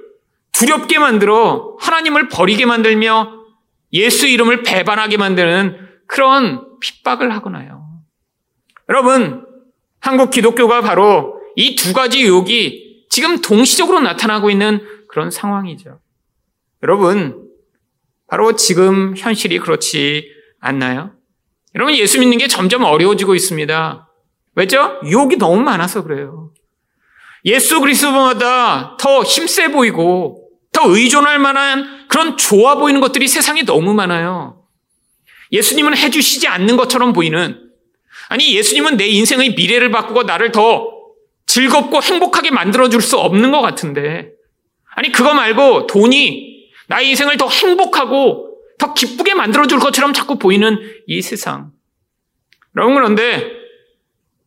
두렵게 0.52 0.98
만들어 0.98 1.76
하나님을 1.80 2.28
버리게 2.28 2.64
만들며 2.66 3.32
예수 3.92 4.26
이름을 4.26 4.62
배반하게 4.62 5.16
만드는 5.18 5.78
그런 6.06 6.64
핍박을 6.80 7.32
하거나요. 7.34 7.84
여러분, 8.88 9.44
한국 10.00 10.30
기독교가 10.30 10.80
바로 10.80 11.34
이 11.56 11.76
두 11.76 11.92
가지 11.92 12.22
유혹이 12.22 13.04
지금 13.10 13.40
동시적으로 13.42 14.00
나타나고 14.00 14.50
있는 14.50 14.80
그런 15.16 15.30
상황이죠. 15.30 15.98
여러분, 16.82 17.48
바로 18.26 18.54
지금 18.54 19.16
현실이 19.16 19.60
그렇지 19.60 20.28
않나요? 20.60 21.14
여러분, 21.74 21.94
예수 21.94 22.20
믿는 22.20 22.36
게 22.36 22.48
점점 22.48 22.84
어려워지고 22.84 23.34
있습니다. 23.34 24.10
왜죠? 24.56 25.00
유혹이 25.06 25.36
너무 25.36 25.62
많아서 25.62 26.02
그래요. 26.02 26.52
예수 27.46 27.80
그리스도마다 27.80 28.98
더 28.98 29.22
힘세 29.22 29.70
보이고 29.70 30.50
더 30.70 30.82
의존할 30.86 31.38
만한 31.38 32.06
그런 32.08 32.36
좋아 32.36 32.74
보이는 32.74 33.00
것들이 33.00 33.26
세상에 33.26 33.62
너무 33.62 33.94
많아요. 33.94 34.66
예수님은 35.50 35.96
해주시지 35.96 36.46
않는 36.46 36.76
것처럼 36.76 37.14
보이는 37.14 37.70
아니 38.28 38.54
예수님은 38.54 38.98
내 38.98 39.06
인생의 39.06 39.54
미래를 39.54 39.90
바꾸고 39.90 40.24
나를 40.24 40.52
더 40.52 40.90
즐겁고 41.46 42.02
행복하게 42.02 42.50
만들어줄 42.50 43.00
수 43.00 43.16
없는 43.16 43.50
것 43.50 43.62
같은데 43.62 44.35
아니 44.96 45.12
그거 45.12 45.34
말고 45.34 45.86
돈이 45.86 46.70
나의 46.88 47.10
인생을 47.10 47.36
더 47.36 47.48
행복하고 47.48 48.58
더 48.78 48.94
기쁘게 48.94 49.34
만들어줄 49.34 49.78
것처럼 49.78 50.12
자꾸 50.12 50.38
보이는 50.38 50.78
이 51.06 51.20
세상. 51.22 51.70
여러분 52.74 52.94
그런데 52.94 53.52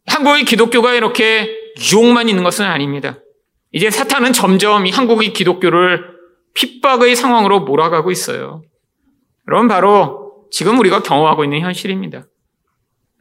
한국의 0.08 0.46
기독교가 0.46 0.96
이렇게 0.96 1.56
유혹만 1.94 2.30
있는 2.30 2.44
것은 2.44 2.66
아닙니다. 2.66 3.20
이제 3.72 3.92
사탄은 3.92 4.34
점점 4.34 4.88
이 4.88 4.92
한국의 4.92 5.34
기독교를 5.34 6.04
핍박의 6.56 7.16
상황으로 7.16 7.62
몰아가고 7.62 8.10
있어요. 8.10 8.64
여러분 9.48 9.68
바로 9.68 10.48
지금 10.52 10.80
우리가 10.80 11.04
경험하고 11.04 11.44
있는 11.44 11.62
현실입니다. 11.62 12.26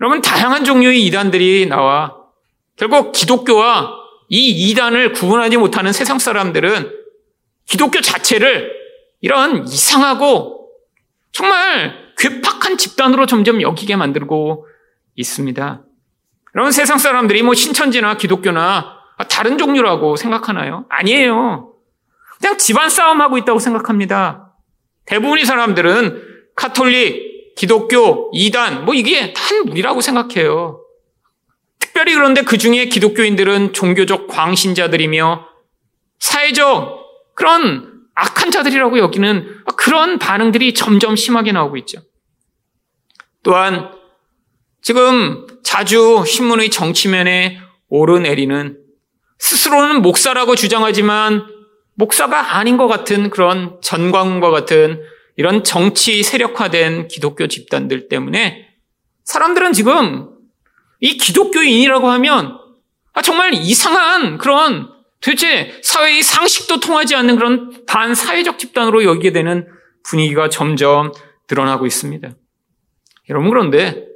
여러분 0.00 0.22
다양한 0.22 0.64
종류의 0.64 1.04
이단들이 1.04 1.66
나와 1.66 2.16
결국 2.76 3.12
기독교와 3.12 3.98
이 4.30 4.70
이단을 4.70 5.12
구분하지 5.12 5.58
못하는 5.58 5.92
세상 5.92 6.18
사람들은 6.18 6.97
기독교 7.68 8.00
자체를 8.00 8.72
이런 9.20 9.66
이상하고 9.68 10.70
정말 11.32 12.08
괴팍한 12.16 12.78
집단으로 12.78 13.26
점점 13.26 13.62
여기게 13.62 13.94
만들고 13.96 14.66
있습니다. 15.14 15.82
여러분 16.54 16.72
세상 16.72 16.98
사람들이 16.98 17.42
뭐 17.42 17.54
신천지나 17.54 18.16
기독교나 18.16 18.98
다른 19.28 19.58
종류라고 19.58 20.16
생각하나요? 20.16 20.86
아니에요. 20.88 21.74
그냥 22.40 22.56
집안 22.56 22.88
싸움하고 22.88 23.36
있다고 23.38 23.58
생각합니다. 23.58 24.54
대부분의 25.04 25.44
사람들은 25.44 26.22
카톨릭, 26.56 27.54
기독교, 27.56 28.30
이단, 28.32 28.84
뭐 28.84 28.94
이게 28.94 29.34
한 29.36 29.64
무리라고 29.64 30.00
생각해요. 30.00 30.80
특별히 31.78 32.14
그런데 32.14 32.42
그 32.42 32.58
중에 32.58 32.86
기독교인들은 32.86 33.72
종교적 33.72 34.28
광신자들이며 34.28 35.46
사회적 36.20 36.97
그런 37.38 38.02
악한 38.16 38.50
자들이라고 38.50 38.98
여기는 38.98 39.62
그런 39.76 40.18
반응들이 40.18 40.74
점점 40.74 41.14
심하게 41.14 41.52
나오고 41.52 41.76
있죠. 41.76 42.00
또한 43.44 43.92
지금 44.82 45.46
자주 45.62 46.24
신문의 46.26 46.68
정치면에 46.68 47.60
오르내리는 47.90 48.76
스스로는 49.38 50.02
목사라고 50.02 50.56
주장하지만 50.56 51.46
목사가 51.94 52.56
아닌 52.56 52.76
것 52.76 52.88
같은 52.88 53.30
그런 53.30 53.78
전광과 53.82 54.50
같은 54.50 55.00
이런 55.36 55.62
정치 55.62 56.24
세력화된 56.24 57.06
기독교 57.06 57.46
집단들 57.46 58.08
때문에 58.08 58.66
사람들은 59.22 59.74
지금 59.74 60.30
이 60.98 61.16
기독교인이라고 61.16 62.08
하면 62.08 62.58
아, 63.12 63.22
정말 63.22 63.54
이상한 63.54 64.38
그런 64.38 64.97
도대체 65.20 65.80
사회의 65.82 66.22
상식도 66.22 66.80
통하지 66.80 67.16
않는 67.16 67.36
그런 67.36 67.84
반사회적 67.86 68.58
집단으로 68.58 69.04
여기게 69.04 69.32
되는 69.32 69.66
분위기가 70.04 70.48
점점 70.48 71.12
드러나고 71.46 71.86
있습니다. 71.86 72.30
여러분 73.30 73.50
그런데 73.50 74.06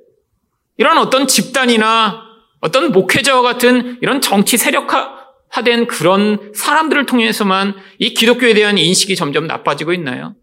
이런 0.77 0.99
어떤 0.99 1.27
집단이나 1.27 2.23
어떤 2.61 2.93
목회자와 2.93 3.43
같은 3.43 3.99
이런 4.01 4.21
정치 4.21 4.57
세력화된 4.57 5.87
그런 5.89 6.53
사람들을 6.55 7.07
통해서만 7.07 7.75
이 7.99 8.15
기독교에 8.15 8.55
대한 8.55 8.79
인식이 8.79 9.17
점점 9.17 9.47
나빠지고 9.47 9.93
있나요? 9.93 10.35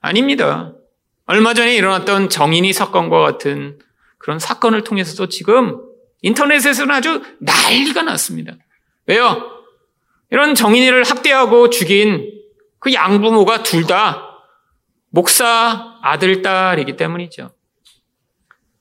아닙니다. 0.00 0.74
얼마 1.26 1.54
전에 1.54 1.76
일어났던 1.76 2.28
정인이 2.28 2.72
사건과 2.72 3.20
같은 3.20 3.78
그런 4.18 4.38
사건을 4.38 4.82
통해서도 4.82 5.28
지금 5.28 5.80
인터넷에서는 6.22 6.92
아주 6.94 7.22
난리가 7.38 8.02
났습니다. 8.02 8.54
왜요? 9.06 9.59
이런 10.30 10.54
정인이를 10.54 11.04
학대하고 11.04 11.70
죽인 11.70 12.30
그 12.78 12.92
양부모가 12.94 13.62
둘 13.62 13.86
다 13.86 14.26
목사 15.10 15.98
아들, 16.02 16.40
딸이기 16.42 16.96
때문이죠. 16.96 17.50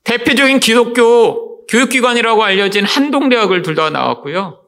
대표적인 0.04 0.60
기독교 0.60 1.66
교육기관이라고 1.68 2.44
알려진 2.44 2.86
한동대학을 2.86 3.62
둘 3.62 3.76
다 3.76 3.90
나왔고요. 3.90 4.64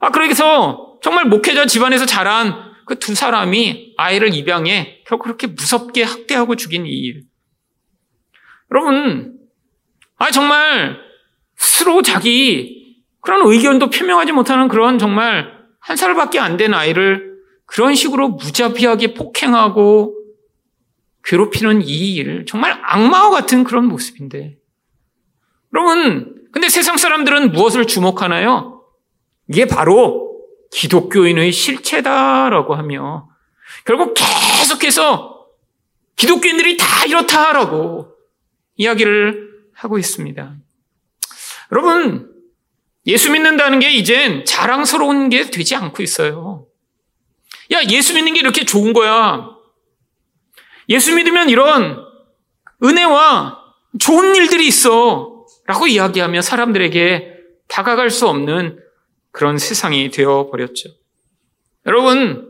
아, 0.00 0.10
그래서 0.10 0.98
정말 1.02 1.26
목회자 1.26 1.66
집안에서 1.66 2.06
자란 2.06 2.72
그 2.86 2.96
두 2.98 3.14
사람이 3.14 3.94
아이를 3.96 4.34
입양해 4.34 5.02
결국 5.06 5.24
그렇게 5.24 5.46
무섭게 5.46 6.02
학대하고 6.02 6.56
죽인 6.56 6.84
이 6.86 6.90
일. 6.90 7.22
여러분, 8.70 9.38
아, 10.18 10.30
정말 10.30 10.98
스스로 11.56 12.02
자기 12.02 12.96
그런 13.20 13.46
의견도 13.46 13.90
표명하지 13.90 14.32
못하는 14.32 14.68
그런 14.68 14.98
정말 14.98 15.51
한 15.82 15.96
살밖에 15.96 16.38
안 16.38 16.56
된 16.56 16.74
아이를 16.74 17.32
그런 17.66 17.94
식으로 17.94 18.28
무자비하게 18.30 19.14
폭행하고 19.14 20.16
괴롭히는 21.24 21.82
이 21.82 22.14
일, 22.14 22.44
정말 22.46 22.80
악마와 22.84 23.30
같은 23.30 23.64
그런 23.64 23.86
모습인데. 23.86 24.58
여러분, 25.74 26.46
근데 26.52 26.68
세상 26.68 26.96
사람들은 26.96 27.52
무엇을 27.52 27.86
주목하나요? 27.86 28.84
이게 29.48 29.66
바로 29.66 30.40
기독교인의 30.72 31.52
실체다라고 31.52 32.74
하며 32.74 33.28
결국 33.84 34.14
계속해서 34.14 35.46
기독교인들이 36.16 36.76
다 36.76 37.04
이렇다라고 37.06 38.08
이야기를 38.76 39.50
하고 39.74 39.98
있습니다. 39.98 40.56
여러분, 41.72 42.31
예수 43.06 43.30
믿는다는 43.30 43.80
게 43.80 43.90
이젠 43.90 44.44
자랑스러운 44.44 45.28
게 45.28 45.50
되지 45.50 45.74
않고 45.74 46.02
있어요. 46.02 46.66
야, 47.72 47.82
예수 47.90 48.14
믿는 48.14 48.34
게 48.34 48.40
이렇게 48.40 48.64
좋은 48.64 48.92
거야. 48.92 49.50
예수 50.88 51.14
믿으면 51.14 51.48
이런 51.48 52.04
은혜와 52.82 53.58
좋은 53.98 54.36
일들이 54.36 54.66
있어. 54.66 55.46
라고 55.66 55.86
이야기하며 55.86 56.42
사람들에게 56.42 57.34
다가갈 57.68 58.10
수 58.10 58.28
없는 58.28 58.78
그런 59.30 59.58
세상이 59.58 60.10
되어 60.10 60.50
버렸죠. 60.50 60.90
여러분, 61.86 62.48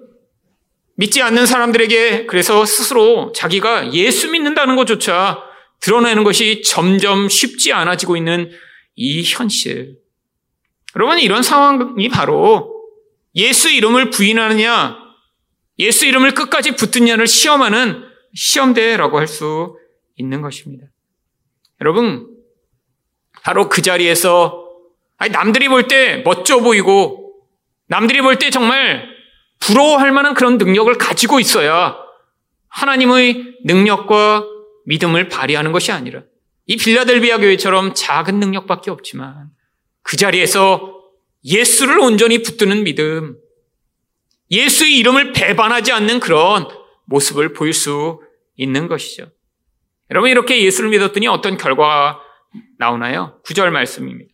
믿지 0.97 1.23
않는 1.23 1.47
사람들에게 1.47 2.27
그래서 2.27 2.65
스스로 2.65 3.33
자기가 3.33 3.93
예수 3.93 4.31
믿는다는 4.31 4.77
것조차 4.77 5.43
드러내는 5.81 6.25
것이 6.25 6.63
점점 6.63 7.29
쉽지 7.29 7.73
않아지고 7.73 8.17
있는 8.17 8.51
이 8.95 9.23
현실. 9.25 10.02
여러분, 10.97 11.19
이런 11.19 11.43
상황이 11.43 12.09
바로 12.09 12.73
예수 13.35 13.71
이름을 13.71 14.11
부인하느냐, 14.11 14.99
예수 15.79 16.07
이름을 16.07 16.35
끝까지 16.35 16.77
붙드냐를 16.77 17.27
시험하는 17.27 18.05
시험대라고 18.35 19.19
할 19.19 19.27
수 19.27 19.77
있는 20.17 20.43
것입니다. 20.43 20.87
여러분, 21.81 22.29
바로 23.43 23.69
그 23.69 23.83
자리에서 23.83 24.69
남들이 25.31 25.69
볼 25.69 25.89
때 25.89 26.23
멋져 26.25 26.61
보이고 26.61 27.35
남들이 27.89 28.21
볼 28.21 28.39
때 28.39 28.51
정말 28.51 29.09
부러워할 29.61 30.13
만한 30.13 30.35
그런 30.35 30.59
능력을 30.59 30.93
가지고 30.99 31.41
있어야 31.41 31.97
하나님의 32.69 33.59
능력과 33.65 34.45
믿음을 34.87 35.29
발휘하는 35.29 35.73
것이 35.73 35.93
아니라 35.93 36.23
이 36.67 36.77
빌라델비아 36.77 37.39
교회처럼 37.39 37.95
작은 37.95 38.39
능력밖에 38.41 38.91
없지만 38.91 39.51
그 40.03 40.17
자리에서 40.17 41.01
예수를 41.45 41.99
온전히 41.99 42.43
붙드는 42.43 42.85
믿음, 42.85 43.37
예수의 44.51 44.97
이름을 44.99 45.33
배반하지 45.33 45.93
않는 45.93 46.21
그런 46.21 46.69
모습을 47.07 47.53
보일 47.53 47.73
수 47.73 48.21
있는 48.57 48.87
것이죠. 48.87 49.31
여러분 50.11 50.31
이렇게 50.31 50.63
예수를 50.63 50.91
믿었더니 50.91 51.27
어떤 51.27 51.57
결과가 51.57 52.21
나오나요? 52.79 53.41
구절 53.45 53.71
말씀입니다. 53.71 54.31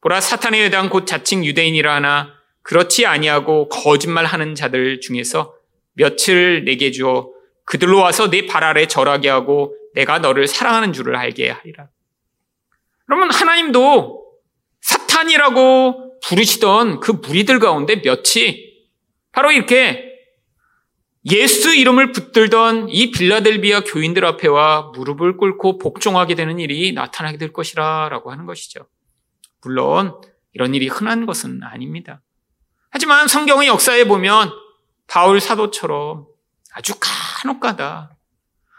보라 0.00 0.20
사탄에 0.20 0.68
대한 0.68 0.90
곧 0.90 1.06
자칭 1.06 1.44
유대인이라 1.44 1.94
하나 1.94 2.32
그렇지 2.62 3.06
아니하고 3.06 3.68
거짓말하는 3.68 4.54
자들 4.56 5.00
중에서 5.00 5.54
며칠 5.94 6.64
내게 6.64 6.90
주어 6.90 7.30
그들로 7.64 7.98
와서 7.98 8.28
내 8.28 8.46
발 8.46 8.64
아래 8.64 8.86
절하게 8.86 9.28
하고 9.28 9.76
내가 9.94 10.18
너를 10.18 10.48
사랑하는 10.48 10.92
줄을 10.92 11.14
알게 11.14 11.50
하리라. 11.50 11.88
그러면 13.06 13.30
하나님도 13.30 14.21
사탄이라고 15.12 16.20
부르시던 16.22 17.00
그 17.00 17.12
무리들 17.12 17.58
가운데 17.58 17.96
몇이 17.96 18.72
바로 19.30 19.52
이렇게 19.52 20.10
예수 21.30 21.74
이름을 21.74 22.12
붙들던 22.12 22.88
이 22.88 23.10
빌라델비아 23.10 23.82
교인들 23.82 24.24
앞에 24.24 24.48
와 24.48 24.90
무릎을 24.94 25.36
꿇고 25.36 25.78
복종하게 25.78 26.34
되는 26.34 26.58
일이 26.58 26.92
나타나게 26.92 27.36
될 27.36 27.52
것이라 27.52 28.08
라고 28.08 28.32
하는 28.32 28.46
것이죠. 28.46 28.88
물론 29.62 30.20
이런 30.54 30.74
일이 30.74 30.88
흔한 30.88 31.26
것은 31.26 31.60
아닙니다. 31.62 32.22
하지만 32.90 33.28
성경의 33.28 33.68
역사에 33.68 34.04
보면 34.04 34.50
바울 35.06 35.40
사도처럼 35.40 36.26
아주 36.72 36.94
간혹가다 36.98 38.16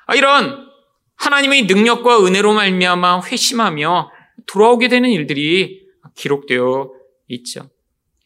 아, 0.08 0.16
이런 0.16 0.68
하나님의 1.16 1.66
능력과 1.68 2.26
은혜로 2.26 2.54
말미암아 2.54 3.22
회심하며 3.26 4.12
돌아오게 4.48 4.90
되는 4.90 5.10
일들이 5.10 5.83
기록되어 6.16 6.92
있죠. 7.30 7.70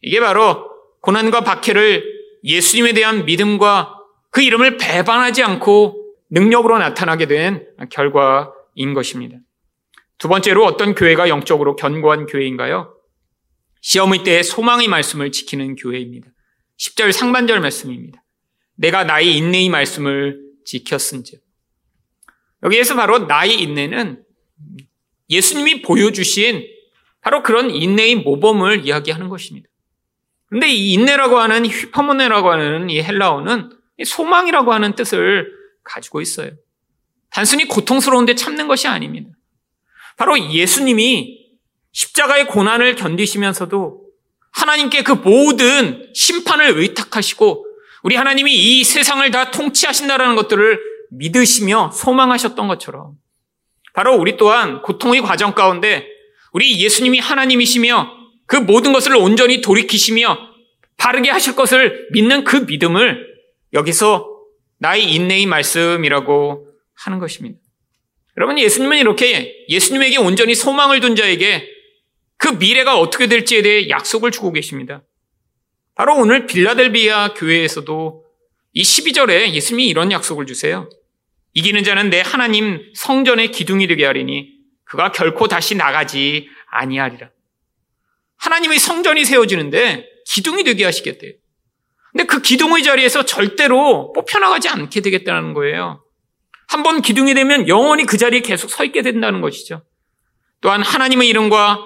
이게 0.02 0.20
바로 0.20 0.70
고난과 1.02 1.42
박해를 1.42 2.04
예수님에 2.44 2.94
대한 2.94 3.26
믿음과 3.26 3.96
그 4.30 4.42
이름을 4.42 4.78
배반하지 4.78 5.44
않고 5.44 6.16
능력으로 6.30 6.78
나타나게 6.78 7.28
된 7.28 7.68
결과인 7.90 8.94
것입니다. 8.94 9.38
두 10.18 10.28
번째로 10.28 10.66
어떤 10.66 10.96
교회가 10.96 11.30
영적으로 11.30 11.76
견고한 11.76 12.26
교회인가요? 12.26 12.94
시험의 13.82 14.24
때에 14.24 14.44
소망의 14.44 14.88
말씀을 14.88 15.32
지키는 15.32 15.76
교회입니다. 15.76 16.28
10절 16.80 17.12
상반절 17.12 17.60
말씀입니다. 17.60 18.24
내가 18.76 19.04
나의 19.04 19.36
인내의 19.38 19.70
말씀을 19.70 20.42
지켰은즉. 20.66 21.42
여기에서 22.64 22.96
바로 22.96 23.20
나의 23.20 23.62
인내는 23.62 24.24
예수님이 25.30 25.82
보여주신 25.82 26.66
바로 27.28 27.44
그런 27.44 27.72
인내의 27.72 28.16
모범을 28.16 28.86
이야기하는 28.86 29.28
것입니다. 29.28 29.68
그런데 30.46 30.70
이 30.70 30.94
인내라고 30.94 31.38
하는 31.40 31.66
휘퍼모네라고 31.66 32.50
하는 32.50 32.90
이 32.90 33.04
헬라어는 33.04 33.70
소망이라고 34.02 34.72
하는 34.72 34.96
뜻을 34.96 35.52
가지고 35.84 36.22
있어요. 36.22 36.52
단순히 37.30 37.68
고통스러운데 37.68 38.36
참는 38.36 38.70
것이 38.70 38.88
아닙니다. 38.88 39.30
바로 40.16 40.40
예수님이 40.40 41.50
십자가의 41.92 42.48
고난을 42.48 42.96
견디시면서도 42.96 44.06
하나님께 44.54 45.04
그 45.04 45.12
모든 45.12 46.10
심판을 46.14 46.80
의탁하시고 46.80 47.66
우리 48.04 48.16
하나님이 48.16 48.54
이 48.54 48.86
세상을 48.86 49.30
다 49.32 49.52
통치하신다라는 49.52 50.38
것들을 50.38 50.80
믿으시며 51.12 51.92
소망하셨던 51.94 52.70
것처럼 52.70 53.16
바로 53.94 54.16
우리 54.16 54.38
또한 54.38 54.82
고통의 54.82 55.20
과정 55.20 55.54
가운데 55.54 56.16
우리 56.58 56.82
예수님이 56.82 57.20
하나님이시며 57.20 58.18
그 58.48 58.56
모든 58.56 58.92
것을 58.92 59.16
온전히 59.16 59.62
돌이키시며 59.62 60.40
바르게 60.98 61.30
하실 61.30 61.56
것을 61.56 62.08
믿는 62.14 62.46
그 62.46 62.56
믿음을 62.56 63.28
여기서 63.74 64.28
나의 64.80 65.04
인내의 65.14 65.46
말씀이라고 65.46 66.68
하는 66.96 67.20
것입니다. 67.20 67.60
여러분, 68.38 68.58
예수님은 68.58 68.98
이렇게 68.98 69.68
예수님에게 69.70 70.18
온전히 70.18 70.56
소망을 70.56 71.00
둔 71.00 71.16
자에게 71.16 71.70
그 72.38 72.48
미래가 72.48 72.98
어떻게 72.98 73.28
될지에 73.28 73.62
대해 73.62 73.90
약속을 73.90 74.32
주고 74.32 74.52
계십니다. 74.52 75.04
바로 75.94 76.16
오늘 76.16 76.48
빌라델비아 76.48 77.36
교회에서도 77.36 78.26
이 78.74 78.82
12절에 78.82 79.52
예수님이 79.52 79.90
이런 79.90 80.12
약속을 80.12 80.48
주세요. 80.48 80.90
이기는 81.54 81.84
자는 81.84 82.10
내 82.10 82.22
하나님 82.22 82.82
성전의 82.96 83.52
기둥이 83.52 83.86
되게 83.86 84.06
하리니 84.06 84.57
그가 84.90 85.12
결코 85.12 85.48
다시 85.48 85.76
나가지 85.76 86.48
아니하리라. 86.72 87.30
하나님의 88.38 88.80
성전이 88.80 89.26
세워지는데 89.26 90.06
기둥이 90.28 90.64
되게 90.64 90.86
하시겠대요. 90.86 91.34
근데 92.12 92.26
그 92.26 92.42
기둥의 92.42 92.84
자리에서 92.84 93.26
절대로 93.26 94.12
뽑혀나가지 94.14 94.70
않게 94.70 95.02
되겠다는 95.02 95.54
거예요. 95.54 96.04
한번 96.68 97.02
기둥이 97.02 97.34
되면 97.34 97.68
영원히 97.68 98.06
그 98.06 98.18
자리에 98.18 98.42
계속 98.42 98.70
서 98.70 98.84
있게 98.84 99.02
된다는 99.02 99.42
것이죠. 99.42 99.84
또한 100.62 100.82
하나님의 100.82 101.28
이름과 101.30 101.80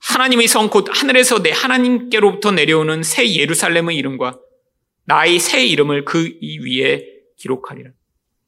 하나님의 0.00 0.48
성 0.48 0.68
곧 0.68 0.86
하늘에서 0.90 1.42
내 1.42 1.50
하나님께로부터 1.50 2.50
내려오는 2.50 3.02
새 3.02 3.34
예루살렘의 3.34 3.96
이름과 3.96 4.38
나의 5.06 5.38
새 5.38 5.64
이름을 5.64 6.04
그 6.04 6.30
위에 6.42 7.04
기록하리라. 7.38 7.90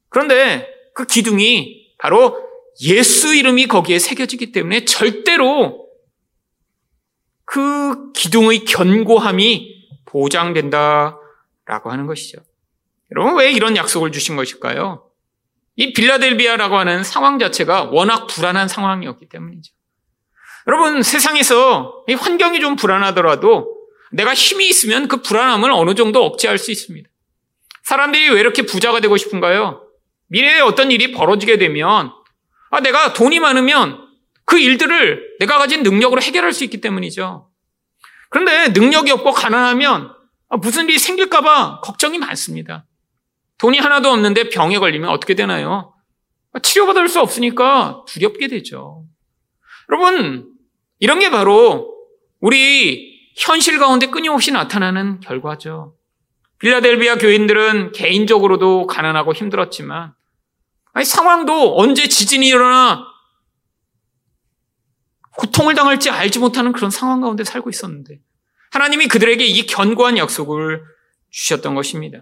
그런데 0.09 0.67
그 0.93 1.05
기둥이 1.05 1.93
바로 1.99 2.46
예수 2.81 3.33
이름이 3.33 3.67
거기에 3.67 3.99
새겨지기 3.99 4.51
때문에 4.51 4.85
절대로 4.85 5.87
그 7.45 8.11
기둥의 8.13 8.65
견고함이 8.65 9.87
보장된다라고 10.05 11.17
하는 11.85 12.05
것이죠. 12.05 12.39
여러분 13.11 13.37
왜 13.37 13.51
이런 13.51 13.75
약속을 13.77 14.11
주신 14.11 14.35
것일까요? 14.35 15.09
이 15.75 15.93
빌라델비아라고 15.93 16.75
하는 16.77 17.03
상황 17.03 17.39
자체가 17.39 17.85
워낙 17.85 18.27
불안한 18.27 18.67
상황이었기 18.67 19.29
때문이죠. 19.29 19.73
여러분 20.67 21.01
세상에서 21.01 22.03
이 22.07 22.13
환경이 22.13 22.59
좀 22.59 22.75
불안하더라도 22.75 23.77
내가 24.11 24.33
힘이 24.33 24.67
있으면 24.67 25.07
그 25.07 25.21
불안함을 25.21 25.71
어느 25.71 25.95
정도 25.95 26.25
억제할 26.25 26.57
수 26.57 26.71
있습니다. 26.71 27.09
사람들이 27.83 28.29
왜 28.29 28.39
이렇게 28.39 28.63
부자가 28.63 28.99
되고 28.99 29.15
싶은가요? 29.15 29.87
미래에 30.27 30.59
어떤 30.59 30.91
일이 30.91 31.11
벌어지게 31.13 31.57
되면 31.57 32.11
아 32.69 32.79
내가 32.79 33.13
돈이 33.13 33.39
많으면 33.39 34.07
그 34.45 34.59
일들을 34.59 35.37
내가 35.39 35.57
가진 35.57 35.83
능력으로 35.83 36.21
해결할 36.21 36.53
수 36.53 36.63
있기 36.63 36.81
때문이죠. 36.81 37.49
그런데 38.29 38.69
능력이 38.69 39.11
없고 39.11 39.31
가난하면 39.31 40.13
아, 40.49 40.57
무슨 40.57 40.87
일이 40.87 40.97
생길까봐 40.97 41.81
걱정이 41.81 42.17
많습니다. 42.17 42.85
돈이 43.57 43.79
하나도 43.79 44.09
없는데 44.09 44.49
병에 44.49 44.77
걸리면 44.79 45.09
어떻게 45.09 45.33
되나요? 45.33 45.93
아, 46.53 46.59
치료받을 46.59 47.09
수 47.09 47.19
없으니까 47.19 48.03
두렵게 48.07 48.47
되죠. 48.47 49.03
여러분, 49.89 50.53
이런 50.99 51.19
게 51.19 51.29
바로 51.29 51.93
우리 52.39 53.17
현실 53.35 53.79
가운데 53.79 54.07
끊임없이 54.07 54.51
나타나는 54.51 55.19
결과죠. 55.19 55.95
빌라델비아 56.59 57.17
교인들은 57.17 57.91
개인적으로도 57.91 58.87
가난하고 58.87 59.33
힘들었지만 59.33 60.13
아니, 60.97 61.05
상황도 61.05 61.77
언제 61.77 62.07
지진이 62.07 62.47
일어나 62.47 63.05
고통을 65.37 65.75
당할지 65.75 66.09
알지 66.09 66.39
못하는 66.39 66.71
그런 66.71 66.89
상황 66.89 67.21
가운데 67.21 67.43
살고 67.43 67.69
있었는데 67.69 68.17
하나님이 68.71 69.07
그들에게 69.07 69.45
이 69.45 69.67
견고한 69.67 70.17
약속을 70.17 70.81
주셨던 71.29 71.75
것입니다. 71.75 72.21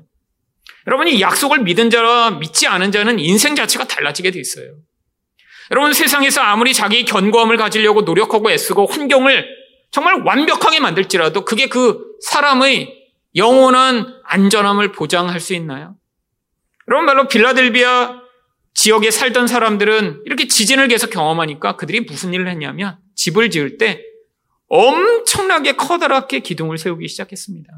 여러분이 0.87 1.21
약속을 1.21 1.59
믿은 1.59 1.89
자와 1.89 2.31
믿지 2.31 2.67
않은 2.67 2.91
자는 2.91 3.17
인생 3.17 3.55
자체가 3.55 3.85
달라지게 3.85 4.31
돼 4.31 4.41
있어요. 4.41 4.75
여러분 5.71 5.93
세상에서 5.93 6.41
아무리 6.41 6.73
자기 6.73 7.05
견고함을 7.05 7.55
가지려고 7.55 8.01
노력하고 8.01 8.51
애쓰고 8.51 8.87
환경을 8.87 9.47
정말 9.91 10.21
완벽하게 10.21 10.81
만들지라도 10.81 11.45
그게 11.45 11.69
그 11.69 12.17
사람의 12.19 12.93
영원한 13.37 14.19
안전함을 14.25 14.91
보장할 14.91 15.39
수 15.39 15.53
있나요? 15.53 15.95
여러분 16.89 17.05
말로 17.05 17.29
빌라델비아 17.29 18.24
지역에 18.75 19.09
살던 19.09 19.47
사람들은 19.47 20.23
이렇게 20.25 20.47
지진을 20.47 20.89
계속 20.89 21.09
경험하니까 21.09 21.77
그들이 21.77 22.01
무슨 22.01 22.33
일을 22.33 22.47
했냐면 22.47 22.97
집을 23.15 23.49
지을 23.49 23.77
때 23.77 24.03
엄청나게 24.67 25.73
커다랗게 25.73 26.41
기둥을 26.41 26.77
세우기 26.77 27.07
시작했습니다. 27.07 27.71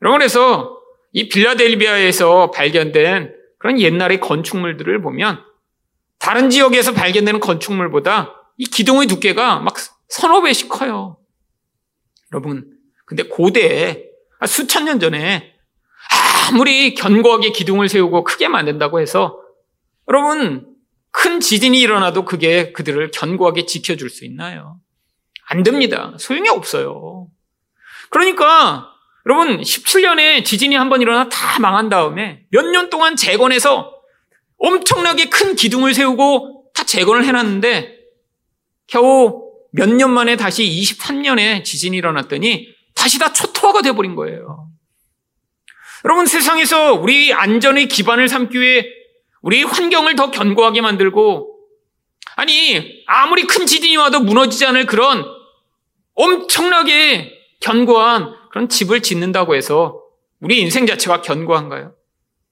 그래서 0.00 0.78
이 1.12 1.28
빌라델비아에서 1.28 2.50
발견된 2.50 3.32
그런 3.58 3.80
옛날의 3.80 4.18
건축물들을 4.18 5.00
보면 5.02 5.44
다른 6.18 6.50
지역에서 6.50 6.92
발견되는 6.92 7.38
건축물보다 7.38 8.34
이 8.56 8.64
기둥의 8.64 9.06
두께가 9.06 9.60
막 9.60 9.76
서너 10.08 10.42
배씩 10.42 10.68
커요. 10.68 11.18
여러분, 12.32 12.68
근데 13.06 13.22
고대에 13.22 14.04
수천 14.46 14.86
년 14.86 14.98
전에 14.98 15.54
아무리 16.48 16.94
견고하게 16.94 17.50
기둥을 17.50 17.88
세우고 17.88 18.24
크게 18.24 18.48
만든다고 18.48 19.00
해서 19.00 19.38
여러분, 20.12 20.66
큰 21.10 21.40
지진이 21.40 21.80
일어나도 21.80 22.24
그게 22.26 22.72
그들을 22.72 23.10
견고하게 23.12 23.64
지켜줄 23.64 24.10
수 24.10 24.24
있나요? 24.26 24.78
안 25.48 25.62
됩니다. 25.62 26.14
소용이 26.18 26.48
없어요. 26.50 27.28
그러니까 28.10 28.88
여러분, 29.26 29.60
17년에 29.62 30.44
지진이 30.44 30.74
한 30.76 30.90
번 30.90 31.00
일어나 31.00 31.28
다 31.30 31.58
망한 31.60 31.88
다음에 31.88 32.44
몇 32.50 32.66
년 32.66 32.90
동안 32.90 33.16
재건해서 33.16 33.92
엄청나게 34.58 35.30
큰 35.30 35.54
기둥을 35.56 35.94
세우고 35.94 36.66
다 36.74 36.84
재건을 36.84 37.24
해놨는데 37.24 37.96
겨우 38.86 39.50
몇 39.72 39.88
년 39.88 40.10
만에 40.10 40.36
다시 40.36 40.64
23년에 40.64 41.64
지진이 41.64 41.96
일어났더니 41.96 42.68
다시 42.94 43.18
다 43.18 43.32
초토화가 43.32 43.80
돼버린 43.80 44.14
거예요. 44.14 44.68
여러분 46.04 46.26
세상에서 46.26 46.92
우리 46.94 47.32
안전의 47.32 47.88
기반을 47.88 48.28
삼기 48.28 48.60
위해 48.60 48.84
우리 49.42 49.62
환경을 49.64 50.16
더 50.16 50.30
견고하게 50.30 50.80
만들고 50.80 51.58
아니 52.36 53.02
아무리 53.06 53.46
큰 53.46 53.66
지진이 53.66 53.96
와도 53.96 54.20
무너지지 54.20 54.64
않을 54.66 54.86
그런 54.86 55.24
엄청나게 56.14 57.32
견고한 57.60 58.34
그런 58.50 58.68
집을 58.68 59.02
짓는다고 59.02 59.54
해서 59.54 60.00
우리 60.40 60.60
인생 60.60 60.86
자체가 60.86 61.22
견고한가요? 61.22 61.94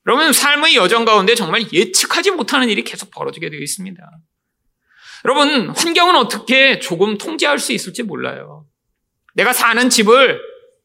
그러면 0.05 0.33
삶의 0.33 0.76
여정 0.76 1.05
가운데 1.05 1.35
정말 1.35 1.64
예측하지 1.72 2.33
못하는 2.33 2.68
일이 2.68 2.83
계속 2.85 3.11
벌어지게 3.11 3.50
되어 3.50 3.61
있습니다. 3.61 4.03
여러분, 5.24 5.70
환경은 5.70 6.16
어떻게 6.16 6.79
조금 6.79 7.18
통제할 7.18 7.59
수 7.59 7.72
있을지 7.72 8.03
몰라요. 8.03 8.64
내가 9.35 9.53
사는 9.53 9.90
집을 9.90 10.40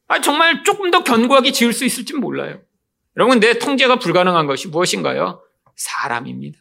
아, 0.08 0.20
정말 0.20 0.62
조금 0.62 0.90
더 0.90 1.02
견고하게 1.02 1.52
지을 1.52 1.72
수 1.72 1.84
있을지 1.84 2.14
몰라요. 2.14 2.60
여러분, 3.16 3.40
내 3.40 3.58
통제가 3.58 3.98
불가능한 3.98 4.46
것이 4.46 4.68
무엇인가요? 4.68 5.42
사람입니다. 5.76 6.58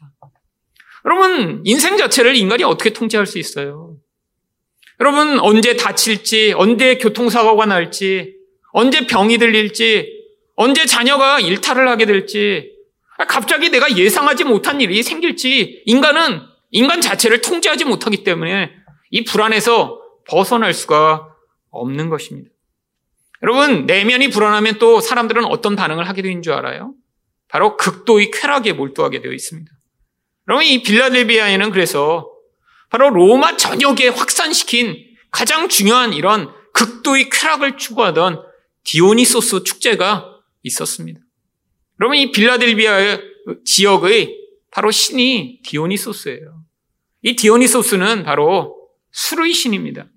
여러분, 1.06 1.62
인생 1.65 1.97
자체를 1.97 2.36
인간이 2.36 2.63
어떻게 2.63 2.91
통제할 2.91 3.25
수 3.25 3.39
있어요? 3.39 3.97
여러분, 4.99 5.39
언제 5.39 5.75
다칠지, 5.75 6.54
언제 6.56 6.97
교통사고가 6.97 7.65
날지, 7.65 8.36
언제 8.71 9.08
병이 9.08 9.38
들릴지, 9.38 10.12
언제 10.56 10.86
자녀가 10.86 11.39
일탈을 11.39 11.88
하게 11.88 12.06
될지, 12.06 12.71
갑자기 13.28 13.69
내가 13.69 13.95
예상하지 13.95 14.43
못한 14.43 14.82
일이 14.82 15.04
생길지, 15.04 15.84
인간은 15.86 16.41
인간 16.71 17.01
자체를 17.01 17.41
통제하지 17.41 17.86
못하기 17.86 18.23
때문에 18.23 18.71
이 19.12 19.23
불안에서 19.23 20.01
벗어날 20.28 20.73
수가 20.73 21.30
없는 21.71 22.10
것입니다. 22.10 22.49
여러분, 23.43 23.86
내면이 23.86 24.30
불안하면 24.30 24.80
또 24.80 24.99
사람들은 24.99 25.45
어떤 25.45 25.75
반응을 25.75 26.08
하게 26.08 26.21
되는 26.21 26.41
줄 26.41 26.54
알아요? 26.54 26.93
바로 27.56 27.78
극도의 27.78 28.32
쾌락에 28.32 28.74
몰두하게 28.74 29.22
되어 29.22 29.32
있습니다. 29.32 29.72
여러분, 30.50 30.65
이 30.65 30.84
빌라델비아에는 30.84 31.72
그래서 31.72 32.30
바로 32.89 33.10
로마 33.10 33.56
전역에 33.56 34.10
확산시킨 34.10 34.98
가장 35.32 35.70
중요한 35.70 36.12
이런 36.12 36.52
극도의 36.74 37.30
쾌락을 37.30 37.78
추구하던 37.78 38.44
디오니소스 38.84 39.63
축제가 39.63 40.26
있었습니다. 40.63 41.22
여러분, 42.02 42.18
이 42.18 42.30
빌라델비아 42.34 43.20
지역의 43.63 44.38
바로 44.70 44.91
신이 44.91 45.62
디오니소스예요. 45.63 46.62
이 47.22 47.38
디오니소스는 47.38 48.26
바로 48.26 48.76
술의 49.13 49.54
신입니다. 49.54 50.08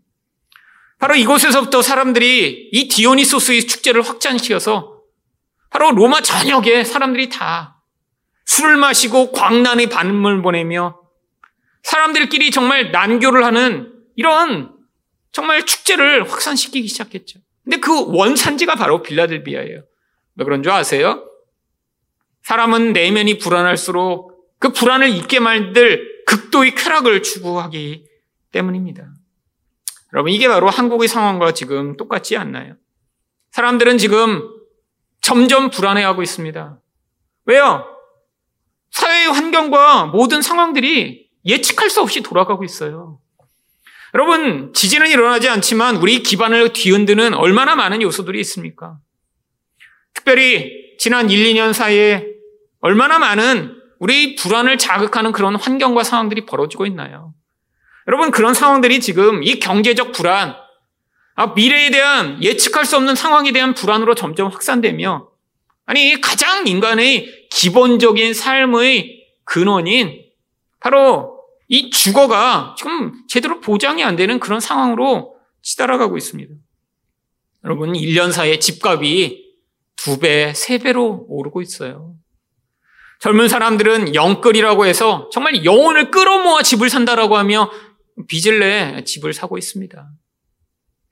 바로 0.99 1.15
이곳에서부터 1.15 1.83
사람들이 1.83 2.71
이 2.73 2.89
디오니소스의 2.89 3.69
축제를 3.69 4.03
확장시켜서 4.03 4.98
바로 5.71 5.93
로마 5.93 6.21
전역에 6.21 6.85
사람들이 6.85 7.29
다 7.29 7.83
술을 8.47 8.77
마시고 8.77 9.33
광란의 9.33 9.89
반음을 9.89 10.43
보내며 10.43 11.01
사람들끼리 11.83 12.51
정말 12.51 12.91
난교를 12.91 13.45
하는 13.45 13.93
이런 14.17 14.75
정말 15.33 15.65
축제를 15.65 16.31
확산시키기 16.31 16.89
시작했죠. 16.89 17.41
근데 17.65 17.79
그 17.79 18.07
원산지가 18.17 18.75
바로 18.77 19.03
빌라델비아예요. 19.03 19.83
왜 20.37 20.45
그런 20.45 20.63
줄 20.63 20.73
아세요? 20.73 21.25
사람은 22.43 22.95
내면이 22.95 23.39
불안할수록 23.39 24.57
그 24.59 24.73
불안을 24.73 25.11
잊게 25.11 25.39
만들 25.39 26.25
극도의 26.27 26.75
쾌락을 26.75 27.23
추구하기 27.23 28.07
때문입니다. 28.53 29.07
여러분, 30.13 30.33
이게 30.33 30.49
바로 30.49 30.69
한국의 30.71 31.09
상황과 31.09 31.53
지금 31.53 31.97
똑같지 31.97 32.37
않나요? 32.37 32.75
사람들은 33.51 33.99
지금 33.99 34.49
점점 35.29 35.69
불안해하고 35.69 36.23
있습니다. 36.23 36.79
왜요? 37.45 37.85
사회의 38.91 39.27
환경과 39.31 40.07
모든 40.07 40.41
상황들이 40.41 41.29
예측할 41.45 41.91
수 41.91 42.01
없이 42.01 42.23
돌아가고 42.23 42.65
있어요. 42.65 43.21
여러분, 44.15 44.73
지진은 44.73 45.11
일어나지 45.11 45.51
않지만 45.51 45.97
우리 45.97 46.23
기반을 46.23 46.73
뒤흔드는 46.73 47.35
얼마나 47.35 47.77
많은 47.77 48.01
요소들이 48.01 48.41
있습니까? 48.41 48.97
특별히 50.15 50.97
지난 50.99 51.29
1, 51.29 51.53
2년 51.53 51.75
사이에 51.75 52.27
얼마나 52.81 53.19
많은 53.19 53.77
우리 53.99 54.35
불안을 54.35 54.79
자극하는 54.79 55.33
그런 55.33 55.57
환경과 55.57 56.05
상황들이 56.05 56.47
벌어지고 56.47 56.87
있나요? 56.87 57.35
여러분, 58.07 58.31
그런 58.31 58.55
상황들이 58.55 59.01
지금 59.01 59.43
이 59.43 59.61
경제적 59.61 60.13
불안, 60.13 60.53
아, 60.53 60.68
미래에 61.47 61.91
대한 61.91 62.43
예측할 62.43 62.85
수 62.85 62.97
없는 62.97 63.15
상황에 63.15 63.53
대한 63.53 63.75
불안으로 63.75 64.15
점점 64.15 64.49
확산되며, 64.49 65.31
아니, 65.87 66.21
가장 66.21 66.67
인간의 66.67 67.49
기본적인 67.51 68.35
삶의 68.35 69.25
근원인 69.45 70.25
바로 70.81 71.39
이 71.69 71.91
주거가 71.91 72.75
지금 72.77 73.13
제대로 73.29 73.61
보장이 73.61 74.03
안 74.03 74.17
되는 74.17 74.41
그런 74.41 74.61
상황으로 74.61 75.37
치달아가고 75.63 76.17
있습니다. 76.17 76.53
여러분, 77.65 77.93
1년 77.93 78.33
사이에 78.33 78.59
집값이 78.59 79.45
두 79.97 80.19
배, 80.19 80.53
세 80.55 80.79
배로 80.79 81.27
오르고 81.29 81.61
있어요. 81.63 82.15
젊은 83.21 83.49
사람들은 83.49 84.15
영끌이라고 84.15 84.87
해서 84.87 85.29
정말 85.33 85.65
영혼을 85.65 86.11
끌어모아 86.11 86.63
집을 86.63 86.89
산다라고 86.89 87.37
하며 87.37 87.71
빚을 88.29 88.61
내 88.61 89.05
집을 89.05 89.33
사고 89.33 89.59
있습니다. 89.59 90.09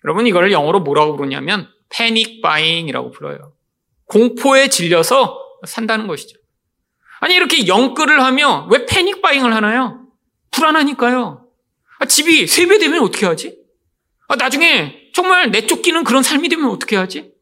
여러분 0.07 0.27
이걸 0.27 0.53
영어로 0.53 0.81
뭐라고 0.81 1.17
부르냐면 1.17 1.69
패닉 1.89 2.41
바잉이라고 2.41 3.11
불러요. 3.11 3.53
공포에 4.07 4.69
질려서 4.69 5.39
산다는 5.67 6.07
것이죠. 6.07 6.39
아니 7.19 7.35
이렇게 7.35 7.67
영끌을 7.67 8.23
하며 8.23 8.69
왜 8.71 8.87
패닉 8.87 9.21
바잉을 9.21 9.53
하나요? 9.53 10.07
불안하니까요. 10.53 11.45
아, 11.99 12.05
집이 12.07 12.47
세배 12.47 12.79
되면 12.79 13.03
어떻게 13.03 13.27
하지? 13.27 13.59
아, 14.29 14.37
나중에 14.37 15.11
정말 15.13 15.51
내쫓기는 15.51 16.05
그런 16.05 16.23
삶이 16.23 16.49
되면 16.49 16.71
어떻게 16.71 16.95
하지? 16.95 17.33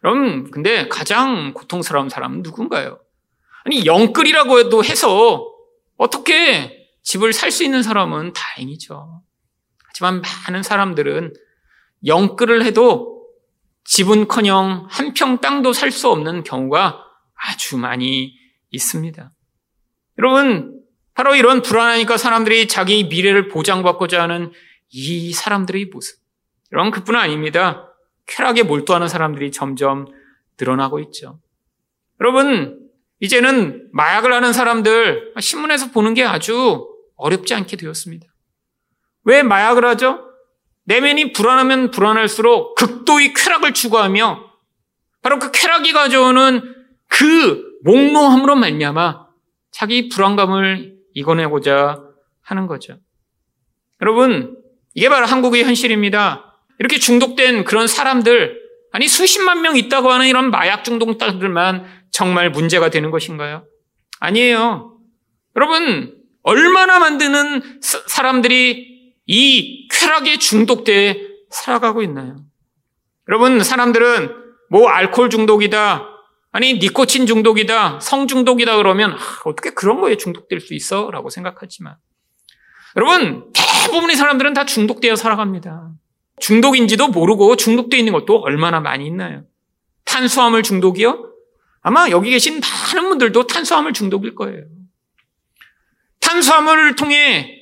그럼 0.00 0.50
근데 0.50 0.88
가장 0.88 1.52
고통스러운 1.52 2.08
사람은 2.08 2.42
누군가요? 2.42 3.00
아니, 3.64 3.86
영끌이라고 3.86 4.58
해도 4.58 4.84
해서 4.84 5.48
어떻게 5.96 6.88
집을 7.02 7.32
살 7.32 7.50
수 7.50 7.64
있는 7.64 7.82
사람은 7.82 8.32
다행이죠. 8.34 9.22
하지만 9.86 10.22
많은 10.22 10.62
사람들은 10.62 11.32
영끌을 12.06 12.64
해도 12.64 13.26
집은 13.84 14.28
커녕 14.28 14.86
한 14.90 15.12
평 15.14 15.38
땅도 15.38 15.72
살 15.72 15.90
수 15.90 16.08
없는 16.10 16.44
경우가 16.44 17.04
아주 17.34 17.76
많이 17.78 18.34
있습니다. 18.70 19.32
여러분, 20.18 20.80
바로 21.14 21.34
이런 21.34 21.62
불안하니까 21.62 22.16
사람들이 22.16 22.68
자기 22.68 23.04
미래를 23.04 23.48
보장받고자 23.48 24.22
하는 24.22 24.52
이 24.90 25.32
사람들의 25.32 25.86
모습. 25.92 26.18
여러분, 26.72 26.90
그뿐 26.90 27.16
아닙니다. 27.16 27.88
쾌락에 28.26 28.62
몰두하는 28.62 29.08
사람들이 29.08 29.50
점점 29.52 30.06
늘어나고 30.58 31.00
있죠. 31.00 31.40
여러분, 32.20 32.88
이제는 33.20 33.88
마약을 33.92 34.32
하는 34.32 34.52
사람들 34.52 35.34
신문에서 35.40 35.90
보는 35.90 36.14
게 36.14 36.24
아주 36.24 36.88
어렵지 37.16 37.54
않게 37.54 37.76
되었습니다. 37.76 38.26
왜 39.24 39.42
마약을 39.42 39.84
하죠? 39.84 40.31
내면이 40.84 41.32
불안하면 41.32 41.90
불안할수록 41.90 42.74
극도의 42.74 43.34
쾌락을 43.34 43.72
추구하며 43.72 44.52
바로 45.22 45.38
그 45.38 45.50
쾌락이 45.52 45.92
가져오는 45.92 46.74
그 47.08 47.62
몽롱함으로 47.84 48.56
말미암아 48.56 49.26
자기 49.70 50.08
불안감을 50.08 50.96
이겨내고자 51.14 52.02
하는 52.42 52.66
거죠. 52.66 52.98
여러분, 54.00 54.56
이게 54.94 55.08
바로 55.08 55.26
한국의 55.26 55.64
현실입니다. 55.64 56.58
이렇게 56.78 56.98
중독된 56.98 57.64
그런 57.64 57.86
사람들, 57.86 58.60
아니 58.92 59.08
수십만 59.08 59.62
명 59.62 59.76
있다고 59.76 60.10
하는 60.10 60.26
이런 60.26 60.50
마약 60.50 60.84
중독자들만 60.84 61.86
정말 62.10 62.50
문제가 62.50 62.90
되는 62.90 63.10
것인가요? 63.10 63.66
아니에요. 64.20 64.98
여러분, 65.56 66.16
얼마나 66.42 66.98
만드는 66.98 67.80
사람들이 67.80 69.14
이 69.26 69.81
쾌락에 70.02 70.38
중독돼 70.38 71.28
살아가고 71.50 72.02
있나요? 72.02 72.36
여러분, 73.28 73.62
사람들은 73.62 74.34
뭐 74.68 74.88
알코올 74.88 75.30
중독이다, 75.30 76.08
아니 76.50 76.74
니코틴 76.74 77.26
중독이다, 77.26 78.00
성 78.00 78.26
중독이다 78.26 78.76
그러면 78.78 79.12
아, 79.12 79.18
어떻게 79.44 79.70
그런 79.70 80.00
거에 80.00 80.16
중독될 80.16 80.60
수 80.60 80.74
있어? 80.74 81.10
라고 81.10 81.30
생각하지만 81.30 81.96
여러분, 82.96 83.52
대부분의 83.54 84.16
사람들은 84.16 84.54
다 84.54 84.64
중독되어 84.64 85.16
살아갑니다. 85.16 85.90
중독인지도 86.40 87.08
모르고 87.08 87.56
중독되어 87.56 87.98
있는 87.98 88.12
것도 88.12 88.40
얼마나 88.40 88.80
많이 88.80 89.06
있나요? 89.06 89.44
탄수화물 90.04 90.62
중독이요? 90.62 91.30
아마 91.82 92.10
여기 92.10 92.30
계신 92.30 92.60
많은 92.60 93.08
분들도 93.08 93.46
탄수화물 93.46 93.92
중독일 93.92 94.34
거예요. 94.34 94.64
탄수화물을 96.20 96.96
통해 96.96 97.58
아, 97.58 97.61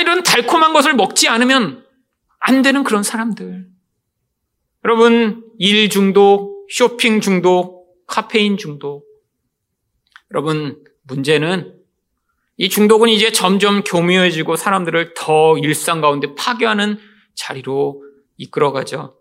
이런 0.00 0.22
달콤한 0.22 0.72
것을 0.72 0.94
먹지 0.94 1.28
않으면 1.28 1.84
안 2.38 2.62
되는 2.62 2.84
그런 2.84 3.02
사람들. 3.02 3.66
여러분, 4.84 5.44
일 5.58 5.88
중독, 5.88 6.66
쇼핑 6.70 7.20
중독, 7.20 8.06
카페인 8.06 8.56
중독. 8.56 9.06
여러분, 10.30 10.82
문제는 11.04 11.78
이 12.56 12.68
중독은 12.68 13.08
이제 13.08 13.32
점점 13.32 13.82
교묘해지고 13.82 14.56
사람들을 14.56 15.14
더 15.16 15.58
일상 15.58 16.00
가운데 16.00 16.34
파괴하는 16.34 16.98
자리로 17.34 18.02
이끌어가죠. 18.36 19.18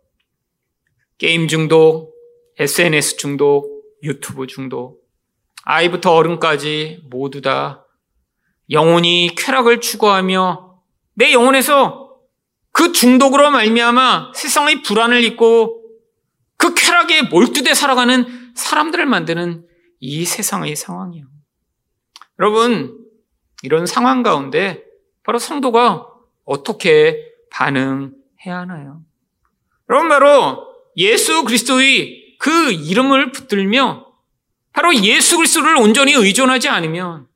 게임 1.17 1.47
중독, 1.47 2.13
SNS 2.59 3.17
중독, 3.17 3.83
유튜브 4.03 4.45
중독, 4.47 5.01
아이부터 5.63 6.13
어른까지 6.13 7.03
모두 7.09 7.41
다 7.41 7.85
영혼이 8.69 9.31
쾌락을 9.37 9.79
추구하며 9.79 10.62
내 11.13 11.33
영혼에서 11.33 12.17
그 12.71 12.91
중독으로 12.91 13.51
말미암아 13.51 14.33
세상의 14.35 14.81
불안을 14.81 15.23
잊고 15.23 15.83
그 16.57 16.73
쾌락에 16.73 17.23
몰두돼 17.23 17.73
살아가는 17.73 18.53
사람들을 18.55 19.05
만드는 19.05 19.67
이 19.99 20.25
세상의 20.25 20.75
상황이요. 20.75 21.25
여러분, 22.39 22.97
이런 23.61 23.85
상황 23.85 24.23
가운데 24.23 24.83
바로 25.23 25.39
성도가 25.39 26.07
어떻게 26.45 27.33
반응해야 27.51 28.57
하나요? 28.57 29.01
여러분, 29.89 30.09
바로 30.09 30.67
예수 30.97 31.43
그리스도의 31.43 32.37
그 32.39 32.71
이름을 32.71 33.31
붙들며 33.31 34.07
바로 34.73 34.93
예수 34.95 35.37
그리스도를 35.37 35.77
온전히 35.77 36.13
의존하지 36.13 36.67
않으면 36.69 37.27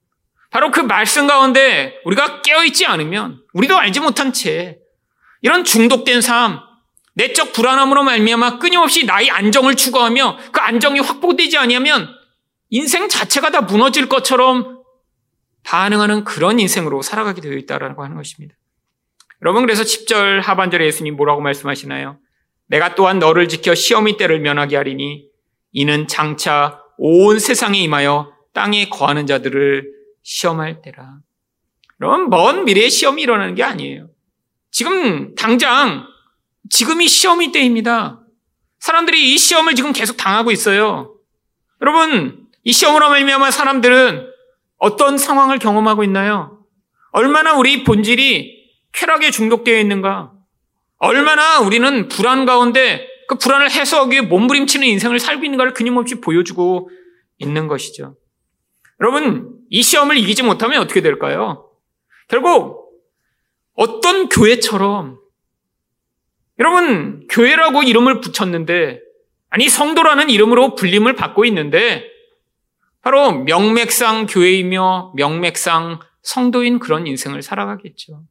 바로 0.49 0.71
그 0.71 0.79
말씀 0.79 1.27
가운데 1.27 1.99
우리가 2.05 2.41
깨어있지 2.41 2.85
않으면 2.85 3.41
우리도 3.53 3.77
알지 3.77 3.99
못한 3.99 4.33
채 4.33 4.79
이런 5.41 5.63
중독된 5.63 6.21
삶, 6.21 6.59
내적 7.15 7.53
불안함으로 7.53 8.03
말미암아 8.03 8.59
끊임없이 8.59 9.05
나의 9.05 9.29
안정을 9.29 9.75
추구하며 9.75 10.37
그 10.51 10.59
안정이 10.59 10.99
확보되지 10.99 11.57
아니하면 11.57 12.09
인생 12.69 13.09
자체가 13.09 13.49
다 13.49 13.61
무너질 13.61 14.07
것처럼 14.07 14.83
반응하는 15.63 16.23
그런 16.23 16.59
인생으로 16.59 17.01
살아가게 17.01 17.41
되어 17.41 17.53
있다라고 17.53 18.03
하는 18.03 18.15
것입니다. 18.15 18.55
여러분 19.41 19.63
그래서 19.63 19.83
10절 19.83 20.41
하반절에 20.41 20.85
예수님 20.85 21.15
뭐라고 21.15 21.41
말씀하시나요? 21.41 22.19
내가 22.67 22.95
또한 22.95 23.19
너를 23.19 23.47
지켜 23.47 23.75
시험의 23.75 24.17
때를 24.17 24.39
면하게 24.39 24.77
하리니 24.77 25.25
이는 25.71 26.07
장차 26.07 26.81
온 26.97 27.39
세상에 27.39 27.79
임하여 27.79 28.33
땅에 28.53 28.89
거하는 28.89 29.27
자들을 29.27 29.96
시험할 30.27 30.81
때라. 30.81 31.19
그럼 31.97 32.29
먼 32.29 32.65
미래에 32.65 32.89
시험이 32.89 33.23
일어나는 33.23 33.55
게 33.55 33.63
아니에요. 33.63 34.09
지금 34.71 35.33
당장 35.35 36.05
지금이 36.69 37.07
시험이 37.07 37.53
때입니다. 37.53 38.19
사람들이 38.79 39.33
이 39.33 39.37
시험을 39.37 39.73
지금 39.75 39.93
계속 39.93 40.17
당하고 40.17 40.51
있어요. 40.51 41.15
여러분, 41.81 42.45
이 42.63 42.73
시험으로 42.73 43.09
말미암아 43.09 43.51
사람들은 43.51 44.27
어떤 44.77 45.17
상황을 45.17 45.59
경험하고 45.59 46.03
있나요? 46.03 46.59
얼마나 47.11 47.53
우리 47.55 47.85
본질이 47.85 48.53
쾌락에 48.91 49.31
중독되어 49.31 49.79
있는가? 49.79 50.33
얼마나 50.97 51.59
우리는 51.59 52.09
불안 52.09 52.45
가운데 52.45 53.07
그 53.29 53.35
불안을 53.35 53.71
해소하기 53.71 54.11
위해 54.11 54.21
몸부림치는 54.21 54.85
인생을 54.87 55.19
살고 55.19 55.45
있는가를 55.45 55.73
끊임없이 55.73 56.19
보여주고 56.19 56.89
있는 57.37 57.67
것이죠. 57.67 58.17
여러분, 58.99 59.57
이 59.69 59.81
시험을 59.81 60.17
이기지 60.17 60.43
못하면 60.43 60.81
어떻게 60.81 61.01
될까요? 61.01 61.69
결국 62.27 62.91
어떤 63.73 64.27
교회처럼 64.29 65.19
여러분, 66.59 67.27
교회라고 67.29 67.83
이름을 67.83 68.21
붙였는데 68.21 69.01
아니 69.49 69.69
성도라는 69.69 70.29
이름으로 70.29 70.75
불림을 70.75 71.15
받고 71.15 71.45
있는데 71.45 72.05
바로 73.01 73.31
명맥상 73.43 74.25
교회이며 74.25 75.13
명맥상 75.15 75.99
성도인 76.23 76.79
그런 76.79 77.07
인생을 77.07 77.41
살아가겠죠. 77.41 78.23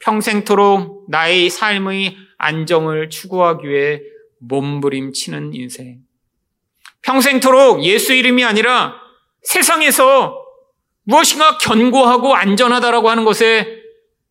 평생토록 0.00 1.06
나의 1.08 1.48
삶의 1.48 2.16
안정을 2.36 3.08
추구하기 3.08 3.66
위해 3.66 4.02
몸부림치는 4.40 5.54
인생. 5.54 6.00
평생토록 7.02 7.84
예수 7.84 8.12
이름이 8.12 8.44
아니라 8.44 9.03
세상에서 9.44 10.42
무엇인가 11.04 11.58
견고하고 11.58 12.34
안전하다라고 12.34 13.10
하는 13.10 13.24
것에 13.24 13.82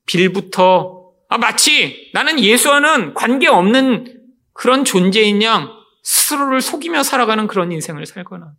빌부터 0.05 1.11
아, 1.29 1.37
마치 1.37 2.11
나는 2.13 2.39
예수와는 2.39 3.13
관계없는 3.13 4.21
그런 4.53 4.85
존재인 4.85 5.41
양 5.41 5.69
스스로를 6.03 6.61
속이며 6.61 7.03
살아가는 7.03 7.47
그런 7.47 7.71
인생을 7.71 8.05
살거나 8.05 8.53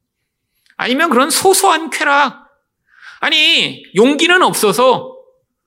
아니면 0.77 1.11
그런 1.11 1.31
소소한 1.31 1.91
쾌락 1.91 2.49
아니 3.21 3.85
용기는 3.95 4.43
없어서 4.43 5.15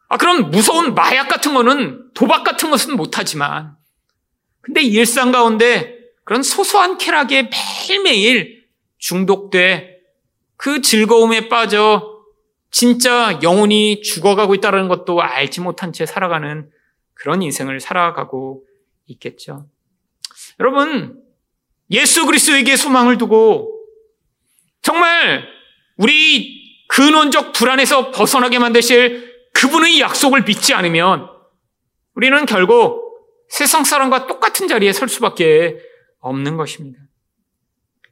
아, 0.10 0.17
그런 0.17 0.52
무서운 0.52 0.95
마약 0.95 1.28
같은 1.28 1.54
거는 1.54 2.13
도박 2.13 2.43
같은 2.43 2.69
것은 2.71 2.95
못하지만, 2.95 3.76
근데 4.62 4.82
일상 4.82 5.32
가운데 5.32 5.97
그런 6.23 6.43
소소한 6.43 6.97
쾌락에 6.97 7.50
매일매일 7.50 8.65
중독돼 8.97 9.96
그 10.57 10.81
즐거움에 10.81 11.49
빠져 11.49 12.17
진짜 12.71 13.39
영혼이 13.41 14.01
죽어가고 14.01 14.55
있다는 14.55 14.87
것도 14.87 15.21
알지 15.21 15.61
못한 15.61 15.93
채 15.93 16.05
살아가는 16.05 16.69
그런 17.13 17.41
인생을 17.41 17.79
살아가고 17.79 18.63
있겠죠. 19.07 19.67
여러분, 20.59 21.23
예수 21.91 22.25
그리스도에게 22.25 22.75
소망을 22.75 23.17
두고 23.17 23.73
정말 24.81 25.47
우리 25.97 26.57
근원적 26.89 27.53
불안에서 27.53 28.11
벗어나게 28.11 28.59
만드실 28.59 29.27
그분의 29.53 29.99
약속을 29.99 30.43
믿지 30.43 30.73
않으면 30.73 31.29
우리는 32.13 32.45
결국 32.45 33.07
세상 33.49 33.83
사람과 33.83 34.27
똑같은 34.27 34.67
자리에 34.67 34.91
설 34.93 35.07
수밖에 35.07 35.79
없는 36.19 36.57
것입니다. 36.57 36.99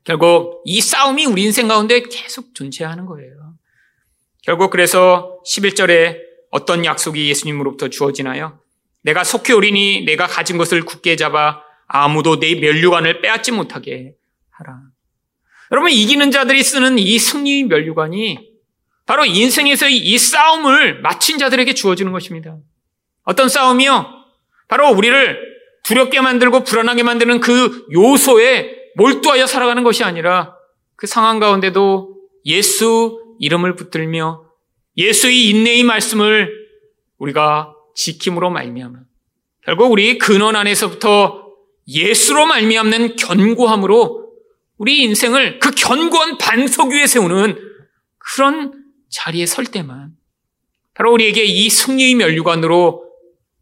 결국 0.05 0.61
이 0.65 0.81
싸움이 0.81 1.25
우리 1.25 1.43
인생 1.43 1.67
가운데 1.67 2.01
계속 2.01 2.53
존재하는 2.53 3.05
거예요. 3.05 3.55
결국 4.43 4.69
그래서 4.69 5.39
11절에 5.45 6.19
어떤 6.51 6.85
약속이 6.85 7.27
예수님으로부터 7.29 7.89
주어지나요? 7.89 8.59
내가 9.01 9.23
속히 9.23 9.53
오리니 9.53 10.05
내가 10.05 10.27
가진 10.27 10.57
것을 10.57 10.85
굳게 10.85 11.15
잡아 11.15 11.61
아무도 11.87 12.39
내 12.39 12.55
멸류관을 12.55 13.21
빼앗지 13.21 13.51
못하게 13.51 14.13
하라. 14.51 14.79
여러분 15.71 15.89
이기는 15.91 16.29
자들이 16.29 16.63
쓰는 16.63 16.99
이 16.99 17.17
승리 17.17 17.63
멸류관이 17.63 18.53
바로 19.07 19.25
인생에서 19.25 19.89
이 19.89 20.17
싸움을 20.17 21.01
마친 21.01 21.39
자들에게 21.39 21.73
주어지는 21.73 22.11
것입니다. 22.11 22.57
어떤 23.23 23.49
싸움이요? 23.49 24.07
바로 24.67 24.89
우리를 24.91 25.55
두렵게 25.83 26.21
만들고 26.21 26.63
불안하게 26.63 27.03
만드는 27.03 27.39
그 27.39 27.87
요소에 27.91 28.84
몰두하여 28.95 29.47
살아가는 29.47 29.83
것이 29.83 30.03
아니라 30.03 30.55
그 30.95 31.07
상황 31.07 31.39
가운데도 31.39 32.15
예수 32.45 33.21
이름을 33.39 33.75
붙들며 33.75 34.43
예수의 34.97 35.49
인내의 35.49 35.83
말씀을 35.83 36.49
우리가 37.17 37.73
지킴으로 37.95 38.49
말미암아 38.49 38.99
결국 39.63 39.91
우리 39.91 40.17
근원 40.17 40.55
안에서부터 40.55 41.45
예수로 41.87 42.45
말미암는 42.45 43.15
견고함으로 43.15 44.25
우리 44.77 45.03
인생을 45.03 45.59
그 45.59 45.71
견고한 45.71 46.37
반석 46.37 46.89
위에 46.89 47.07
세우는 47.07 47.57
그런 48.17 48.85
자리에 49.09 49.45
설 49.45 49.65
때만 49.65 50.13
바로 50.93 51.11
우리에게 51.13 51.43
이 51.43 51.69
승리의 51.69 52.15
멸류관으로 52.15 53.05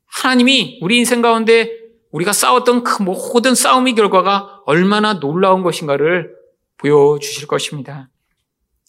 하나님이 0.05 0.79
우리 0.81 0.97
인생 0.97 1.21
가운데 1.21 1.71
우리가 2.11 2.31
싸웠던 2.31 2.84
그 2.84 3.01
모든 3.01 3.55
싸움의 3.55 3.95
결과가 3.95 4.53
얼마나 4.66 5.20
놀라운 5.20 5.64
것인가를 5.64 6.34
보여주실 6.78 7.47
것입니다. 7.47 8.09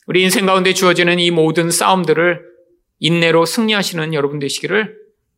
우리 0.07 0.22
인생 0.22 0.47
가운데 0.47 0.75
주어지는 0.75 1.18
이 1.18 1.31
모든 1.31 1.70
싸움들을 1.70 2.45
인내로 3.01 3.47
승리하시는 3.47 4.14
여러분 4.14 4.39
되시기를 4.39 4.97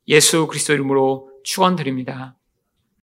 예수 0.09 0.47
그리스도 0.47 0.73
이름으로 0.73 1.31
축원드립니다. 1.45 2.37